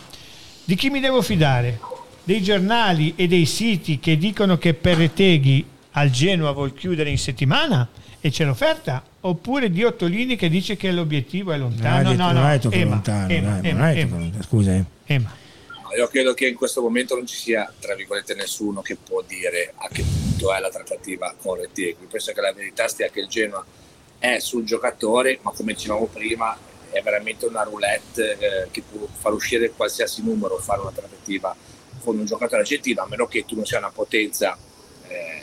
[0.65, 1.79] Di chi mi devo fidare?
[2.23, 7.87] Dei giornali e dei siti che dicono che Perreteghi al Genoa vuol chiudere in settimana?
[8.25, 12.39] E c'è l'offerta oppure di Ottolini che dice che l'obiettivo è lontano detto, no no,
[12.39, 12.71] no.
[12.71, 14.41] Ema, lontano, Ema, dai, Ema, Ema, Ema.
[14.41, 14.85] scusa eh.
[15.07, 15.35] Ema.
[15.97, 19.73] io credo che in questo momento non ci sia tra virgolette nessuno che può dire
[19.75, 23.27] a che punto è la trattativa con Rettegui penso che la verità stia che il
[23.27, 23.65] Genoa
[24.17, 26.57] è sul giocatore ma come dicevamo prima
[26.91, 31.53] è veramente una roulette eh, che può far uscire qualsiasi numero fare una trattativa
[32.01, 34.57] con un giocatore argentino a meno che tu non sia una potenza
[35.09, 35.42] eh,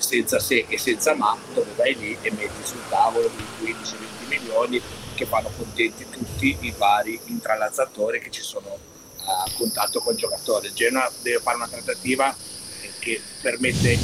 [0.00, 4.82] senza se e senza ma, dove vai lì e metti sul tavolo di 15-20 milioni
[5.14, 8.78] che fanno contenti tutti i vari intralazzatori che ci sono
[9.26, 10.72] a contatto con il giocatore.
[10.72, 12.34] Genoa deve fare una trattativa
[12.98, 13.98] che permette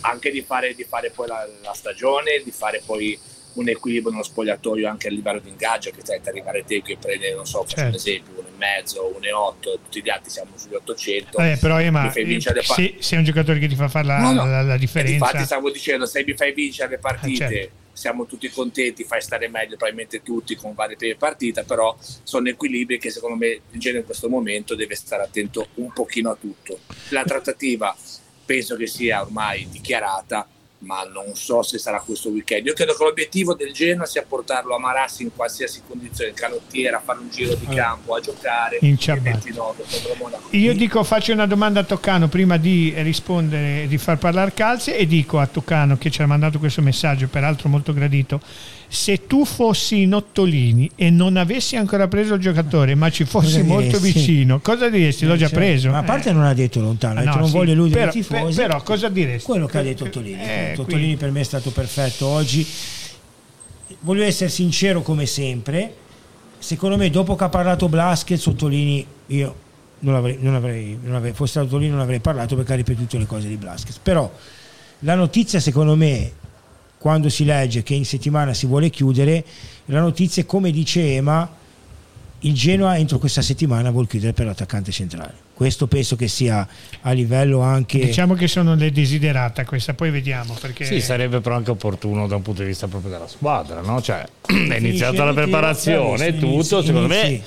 [0.00, 3.18] anche di fare, di fare poi la, la stagione, di fare poi
[3.58, 7.34] un equilibrio nello spogliatoio anche a livello di ingaggio che tenta arrivare te che prende
[7.34, 7.88] non so faccio certo.
[7.88, 11.58] un esempio uno e mezzo uno e otto tutti gli altri siamo sugli 800 eh,
[11.60, 14.46] però Ema, se, se è un giocatore che ti fa fare la, no, no.
[14.46, 17.72] la, la differenza infatti stavo dicendo se mi fai vincere le partite eh, certo.
[17.92, 22.98] siamo tutti contenti fai stare meglio probabilmente tutti con varie prime partite però sono equilibri
[22.98, 26.78] che secondo me in genere in questo momento deve stare attento un pochino a tutto
[27.08, 27.94] la trattativa
[28.44, 30.48] penso che sia ormai dichiarata
[30.80, 32.66] ma non so se sarà questo weekend.
[32.66, 37.00] Io credo che l'obiettivo del Genoa sia portarlo a Marassi in qualsiasi condizione, canottiera, a
[37.00, 39.84] fare un giro di campo, a giocare in 29
[40.50, 45.06] Io dico, faccio una domanda a Toccano prima di rispondere, di far parlare Calzi e
[45.06, 48.40] dico a Toccano che ci ha mandato questo messaggio, peraltro molto gradito
[48.90, 53.62] se tu fossi in Ottolini e non avessi ancora preso il giocatore, ma ci fossi
[53.62, 55.26] molto vicino, cosa diresti?
[55.26, 55.90] L'ho già preso.
[55.90, 56.32] Ma a parte eh.
[56.32, 58.56] non ha detto lontano, ha detto no, non sì, voglio eludere però, tifosi.
[58.56, 59.44] Però cosa diresti?
[59.44, 60.40] Quello che ha detto Ottolini.
[60.40, 62.66] Eh, Ottolini per me è stato perfetto oggi.
[64.00, 65.94] Voglio essere sincero come sempre.
[66.58, 69.54] Secondo me, dopo che ha parlato Blaschez, Ottolini, io
[70.00, 73.18] non avrei, non avrei, non avrei, fosse stato Ottolini non avrei parlato perché ha ripetuto
[73.18, 73.98] le cose di Blaschez.
[73.98, 74.30] Però
[75.00, 76.32] la notizia, secondo me,
[76.98, 79.44] quando si legge che in settimana si vuole chiudere,
[79.86, 81.57] la notizia, come dice Ema,
[82.40, 85.46] il Genoa entro questa settimana vuol chiudere per l'attaccante centrale.
[85.54, 86.66] Questo penso che sia
[87.00, 87.98] a livello anche...
[87.98, 90.56] Diciamo che sono le desiderata questa, poi vediamo.
[90.60, 90.84] Perché...
[90.84, 94.00] Sì, sarebbe però anche opportuno da un punto di vista proprio della squadra, no?
[94.00, 97.42] Cioè, è iniziata la preparazione tutto, secondo me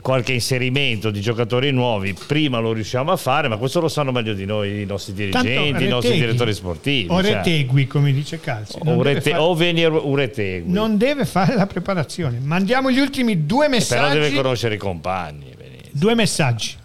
[0.00, 4.34] qualche inserimento di giocatori nuovi prima lo riusciamo a fare, ma questo lo sanno meglio
[4.34, 7.06] di noi i nostri dirigenti, i nostri direttori sportivi.
[7.08, 7.86] O cioè.
[7.86, 8.78] come dice Calzi.
[8.84, 10.72] O, rete, fare, o vieni uretegui.
[10.72, 12.40] Non deve fare la preparazione.
[12.40, 14.00] Mandiamo gli ultimi due messaggi.
[14.00, 15.54] Però deve conoscere i compagni.
[15.56, 15.90] Benissimo.
[15.92, 16.78] Due messaggi.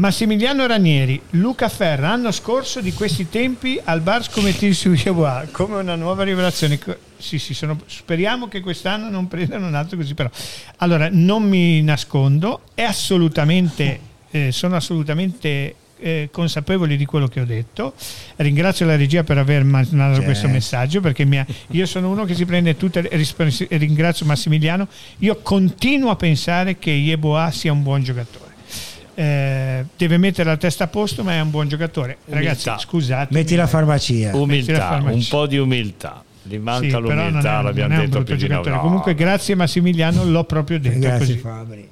[0.00, 5.76] Massimiliano Ranieri, Luca Ferra, anno scorso di questi tempi al bar scommetti su Yahweh, come
[5.76, 6.80] una nuova rivelazione.
[7.18, 10.30] Sì, sì, sono, speriamo che quest'anno non prendano un altro così, però.
[10.78, 17.44] Allora, non mi nascondo, è assolutamente, eh, sono assolutamente eh, consapevoli di quello che ho
[17.44, 17.92] detto.
[18.36, 20.22] Ringrazio la regia per aver mandato certo.
[20.22, 24.88] questo messaggio perché ha, io sono uno che si prende tutte le ringrazio Massimiliano.
[25.18, 28.49] Io continuo a pensare che Yeboah sia un buon giocatore
[29.20, 32.16] eh, deve mettere la testa a posto, ma è un buon giocatore.
[32.24, 32.48] Umiltà.
[32.48, 33.34] Ragazzi, scusate.
[33.34, 34.34] Metti la farmacia.
[34.34, 35.14] Umiltà, la farmacia.
[35.14, 36.24] un po' di umiltà.
[36.42, 38.62] Gli manca sì, l'umiltà, è, l'abbiamo detto più di no.
[38.62, 41.36] Comunque, grazie Massimiliano, l'ho proprio detto grazie, così.
[41.36, 41.88] Fabri.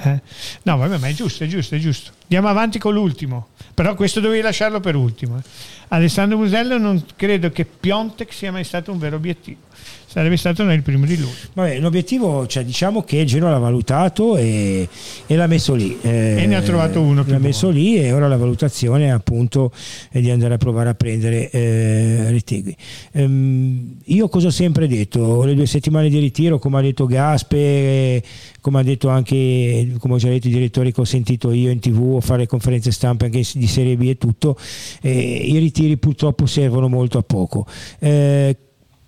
[0.00, 0.20] Eh?
[0.62, 2.10] No, vabbè, ma è giusto, è giusto, è giusto.
[2.30, 3.48] Andiamo avanti con l'ultimo.
[3.72, 5.38] Però questo dovevi lasciarlo per ultimo.
[5.38, 5.42] Eh.
[5.88, 9.60] Alessandro Musello non credo che Piontek sia mai stato un vero obiettivo
[10.08, 11.32] sarebbe stato nel primo di luglio.
[11.52, 14.88] Vabbè, l'obiettivo, cioè, diciamo che Genoa l'ha valutato e,
[15.26, 15.98] e l'ha messo lì.
[16.00, 17.44] Eh, e ne ha trovato uno più L'ha buono.
[17.44, 19.70] messo lì e ora la valutazione appunto
[20.10, 22.74] è di andare a provare a prendere eh, Retegui.
[23.12, 25.44] Ehm, io cosa ho sempre detto?
[25.44, 28.22] Le due settimane di ritiro, come ha detto Gaspe,
[28.62, 31.80] come ha detto anche, come ho già detto i direttori che ho sentito io in
[31.80, 34.56] tv o fare conferenze stampe anche di Serie B e tutto,
[35.00, 37.66] eh, i ritiri purtroppo servono molto a poco.
[37.98, 38.56] Eh,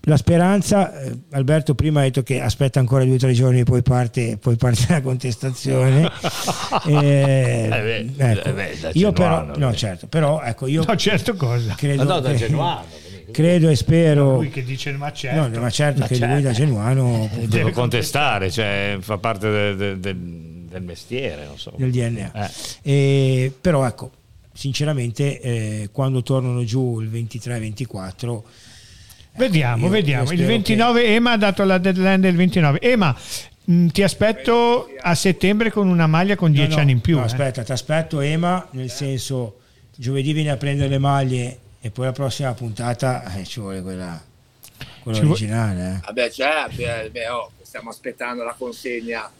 [0.04, 3.64] la speranza, eh, Alberto prima ha detto che aspetta ancora due o tre giorni e
[3.64, 6.10] poi parte, poi parte la contestazione.
[6.88, 8.52] eh, eh beh, ecco.
[8.52, 10.84] beh, io però, no certo, però ecco io...
[10.86, 11.74] No certo cosa?
[11.74, 12.84] Credo no, da Genuano.
[13.30, 14.36] Credo e spero.
[14.36, 16.32] Lui che dice ma certo, no, ma certo ma che certo.
[16.32, 21.72] lui da Genuano deve contestare, cioè fa parte del, del, del, del mestiere, non so.
[21.76, 22.32] Del DNA.
[22.32, 22.50] Eh.
[22.82, 24.10] E, però ecco,
[24.52, 28.42] sinceramente eh, quando tornano giù il 23-24
[29.36, 30.30] Vediamo, Io vediamo.
[30.32, 31.14] Il 29 che...
[31.14, 32.80] Ema ha dato la deadline del 29.
[32.80, 33.16] Ema,
[33.70, 37.16] mm, ti aspetto a settembre con una maglia con 10 no, no, anni in più.
[37.16, 37.26] No, eh.
[37.26, 39.60] aspetta, ti aspetto Ema, nel senso
[39.94, 44.20] giovedì vieni a prendere le maglie e poi la prossima puntata eh, ci vuole quella,
[45.02, 45.96] quella originale.
[45.96, 46.06] Eh.
[46.06, 49.30] Vabbè, certo, beh, oh, stiamo aspettando la consegna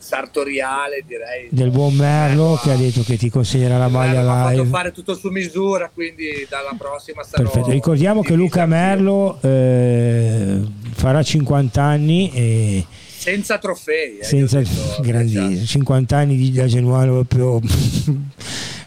[0.00, 1.48] sartoriale direi.
[1.50, 4.92] Del buon Merlo che ha detto che ti consegnerà la maglia live ha fatto fare
[4.92, 7.70] tutto su misura quindi dalla prossima sarò perfetto.
[7.70, 10.60] Ricordiamo che Luca Merlo eh,
[10.94, 12.86] farà 50 anni e
[13.20, 14.62] senza trofei eh, senza
[15.02, 17.60] grandissimo 50 anni di da Genuano proprio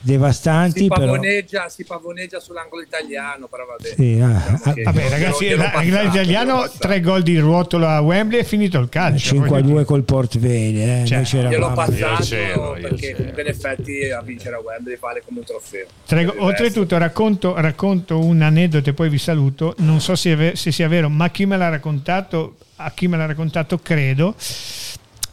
[0.03, 0.81] devastanti.
[0.81, 1.69] Si pavoneggia, però...
[1.69, 3.93] si pavoneggia sull'angolo italiano, però vabbè.
[3.95, 8.79] Sì, ah, diciamo vabbè ragazzi, l'angolo italiano, tre gol di ruotolo a Wembley è finito
[8.79, 9.35] il calcio.
[9.35, 14.09] 5 a 2 col Port Vale, eh, cioè, gliel'ho passato c'ero, perché comunque in effetti
[14.09, 15.85] a vincere a Wembley vale come un trofeo.
[16.05, 20.87] Tre, oltretutto racconto, racconto, un aneddoto e poi vi saluto, non so se, se sia
[20.87, 24.35] vero, ma chi me l'ha raccontato, a chi me l'ha raccontato credo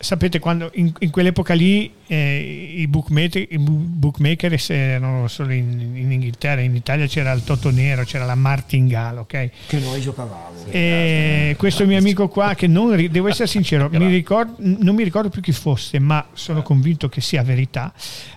[0.01, 6.11] sapete quando in, in quell'epoca lì eh, i, bookmaker, i bookmaker erano solo in, in,
[6.11, 9.51] Inghilterra, in Italia c'era il Toto Nero, c'era la Martingale, ok?
[9.67, 10.65] Che noi giocavamo.
[10.71, 15.29] E questo mio amico qua, che non, devo essere sincero, mi ricordo, non mi ricordo
[15.29, 17.93] più chi fosse, ma sono convinto che sia verità,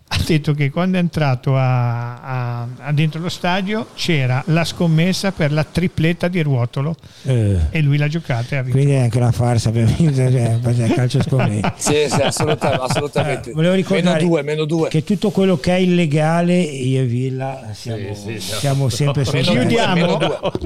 [0.07, 5.31] ha detto che quando è entrato a, a, a dentro lo stadio c'era la scommessa
[5.31, 7.57] per la tripletta di ruotolo eh.
[7.71, 8.77] e lui l'ha giocata e ha vinto.
[8.77, 11.51] Quindi è anche una farsa per me, cioè, calcio scommessa.
[11.75, 12.83] sì, sì, assolutamente.
[12.83, 13.49] assolutamente.
[13.49, 14.89] Eh, volevo ricordare meno due, meno due.
[14.89, 19.37] che tutto quello che è illegale io e Villa siamo, sì, sì, siamo sempre su
[19.37, 20.17] chiudiamo,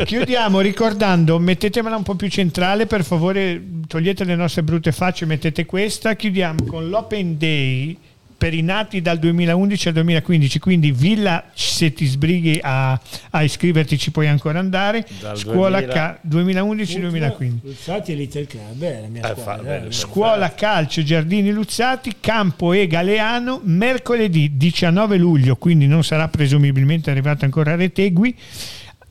[0.04, 5.66] chiudiamo ricordando, mettetemela un po' più centrale per favore, togliete le nostre brutte facce, mettete
[5.66, 7.98] questa, chiudiamo con l'Open Day
[8.38, 13.00] per i nati dal 2011 al 2015, quindi Villa se ti sbrighi a,
[13.32, 17.52] a iscriverti ci puoi ancora andare, dal scuola 2011-2015.
[17.64, 22.74] Luzzati e Little Club, è la mia eh, squadra, bene, scuola calcio Giardini Luzzati, Campo
[22.74, 28.36] e Galeano, mercoledì 19 luglio, quindi non sarà presumibilmente arrivato ancora a Retegui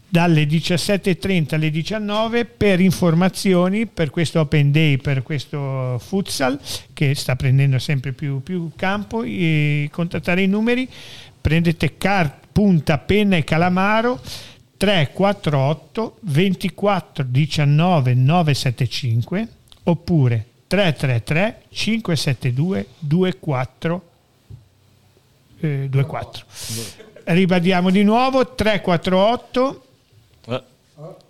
[0.08, 6.58] dalle 17.30 alle 19 per informazioni per questo Open Day, per questo futsal
[6.92, 9.24] che sta prendendo sempre più, più campo.
[9.90, 10.88] Contattare i numeri,
[11.40, 14.20] prendete carta, punta, penna e calamaro
[14.76, 19.48] 348 24 19 975
[19.84, 24.02] oppure 333 572 24
[25.60, 26.44] eh, 24.
[27.24, 29.85] Ribadiamo di nuovo 348
[30.46, 30.62] Eh,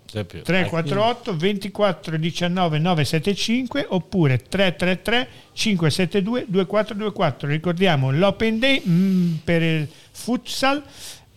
[0.07, 0.43] c'è più.
[0.43, 10.83] 348 24 19 975 oppure 333 572 2424 ricordiamo l'open day mm, per il futsal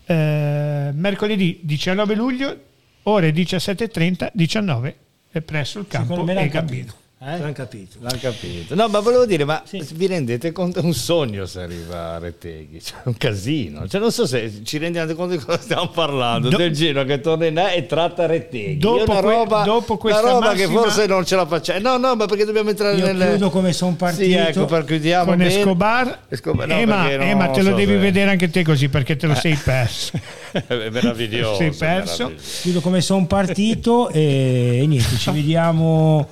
[0.05, 2.57] eh, mercoledì 19 luglio
[3.03, 4.95] ore 17.30 19
[5.32, 7.38] eh, presso il campo e l'hanno Gambino capito.
[7.41, 7.97] L'hanno capito.
[7.99, 8.76] L'hanno capito.
[8.76, 9.61] No, ma volevo dire, ma
[9.93, 10.80] vi rendete conto?
[10.80, 13.86] È un sogno se arriva a Reteghi, cioè, un casino.
[13.89, 16.47] Cioè, non so se ci rendiamo conto di cosa stiamo parlando.
[16.47, 18.78] Do- del Genoa che torna in A e tratta Reteghi.
[18.78, 21.80] Dopo una que- roba, dopo questa una roba che massima- forse non ce la facciamo.
[21.82, 23.28] No, no, ma perché dobbiamo entrare Io nelle...
[23.32, 24.24] chiudo come sono partito.
[24.24, 25.57] Sì, ecco, per chiudiamo con bene.
[25.57, 29.17] Escobar, Escobar, no, Ema, Ema, te lo so devi se- vedere anche te così perché
[29.17, 30.13] te lo sei perso
[30.53, 31.55] è meraviglioso.
[31.57, 32.24] Sei perso.
[32.24, 32.59] meraviglioso.
[32.61, 36.30] chiudo come sono partito e, e niente, ci vediamo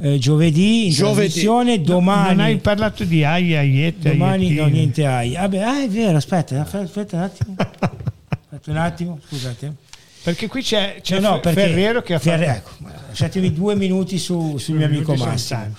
[0.00, 1.82] eh, giovedì in Giovedì.
[1.82, 2.28] domani.
[2.36, 4.70] non hai parlato di Aia, Aiete, domani no, Aiettini.
[4.78, 5.32] niente hai.
[5.34, 7.56] Vabbè, ah, è vero, aspetta, aspetta, aspetta un attimo.
[7.58, 9.74] Aspetta un attimo, scusate.
[10.22, 12.70] perché qui c'è, c'è No, no, Ferrero che ha fatto Ferre- ecco,
[13.08, 15.74] lasciatemi due minuti su- sul mio amico Massimo.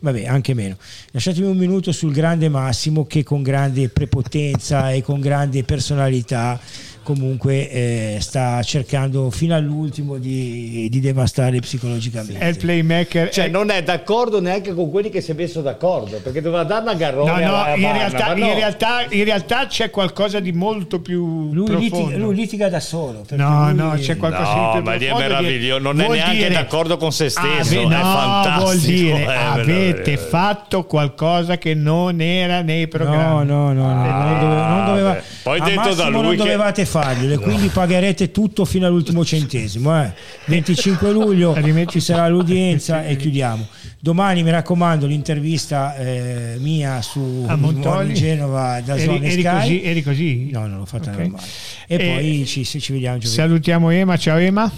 [0.00, 0.76] Vabbè, anche meno.
[1.12, 6.60] Lasciatemi un minuto sul grande Massimo che con grande prepotenza e con grande personalità
[7.04, 12.38] comunque eh, sta cercando fino all'ultimo di, di devastare psicologicamente.
[12.38, 15.60] è il playmaker Cioè, è- non è d'accordo neanche con quelli che si è messo
[15.60, 17.30] d'accordo perché doveva darla a Garrone.
[17.30, 18.44] No, no, alla in Vanna, realtà, no.
[18.46, 21.96] in, realtà, in realtà c'è qualcosa di molto più lui, profondo.
[21.98, 23.24] litiga, lui litiga da solo.
[23.30, 26.36] No, lui- no, c'è qualcosa di No, più ma lì è meraviglioso, non è neanche
[26.36, 31.58] dire- d'accordo con se stesso, Ave- è no, fantastico, vuol dire eh, avete fatto qualcosa
[31.58, 33.44] che non era nei No, programmi.
[33.46, 35.16] no, no, no, non, doveva- non doveva.
[35.42, 40.00] Poi detto da lui non che- dovevate farglielo e quindi pagherete tutto fino all'ultimo centesimo.
[40.00, 40.12] eh.
[40.46, 41.56] 25 luglio
[41.88, 43.66] ci sarà l'udienza e chiudiamo.
[43.98, 47.20] Domani mi raccomando l'intervista eh, mia su
[47.56, 48.14] Montoli?
[48.14, 49.58] Genova da eri, Zone eri Sky.
[49.60, 50.48] così, eri così?
[50.52, 51.18] No, non l'ho fatta Ok.
[51.18, 51.46] normale.
[51.88, 53.34] E, E- poi ci, ci vediamo giovedì.
[53.40, 54.70] Salutiamo Ema, ciao Ema.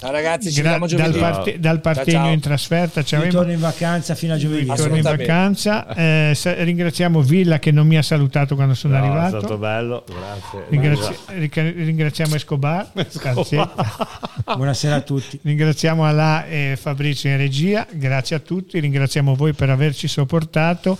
[0.00, 1.18] Ciao ragazzi, ci Gra- vediamo dal, giovedì.
[1.18, 2.32] parte- dal Partegno Ciao, ciao.
[2.32, 3.30] in trasferta, ciao Ema.
[3.30, 4.70] Ritorno in vacanza fino a giovedì.
[4.70, 5.88] Ritorno in vacanza.
[5.92, 9.36] Eh, sa- ringraziamo Villa che non mi ha salutato quando sono No, arrivato.
[9.36, 10.66] È stato bello, grazie.
[10.68, 12.92] Ringrazi- ringraziamo Escobar.
[12.94, 13.68] Grazie.
[14.54, 15.36] Buonasera a tutti.
[15.42, 20.96] Ringraziamo Alà e Fabrizio in regia, grazie a tutti, ringraziamo voi per averci sopportato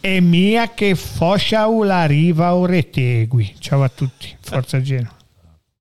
[0.00, 3.56] e mia che foscia la riva o retegui.
[3.58, 5.16] Ciao a tutti, forza Genoa.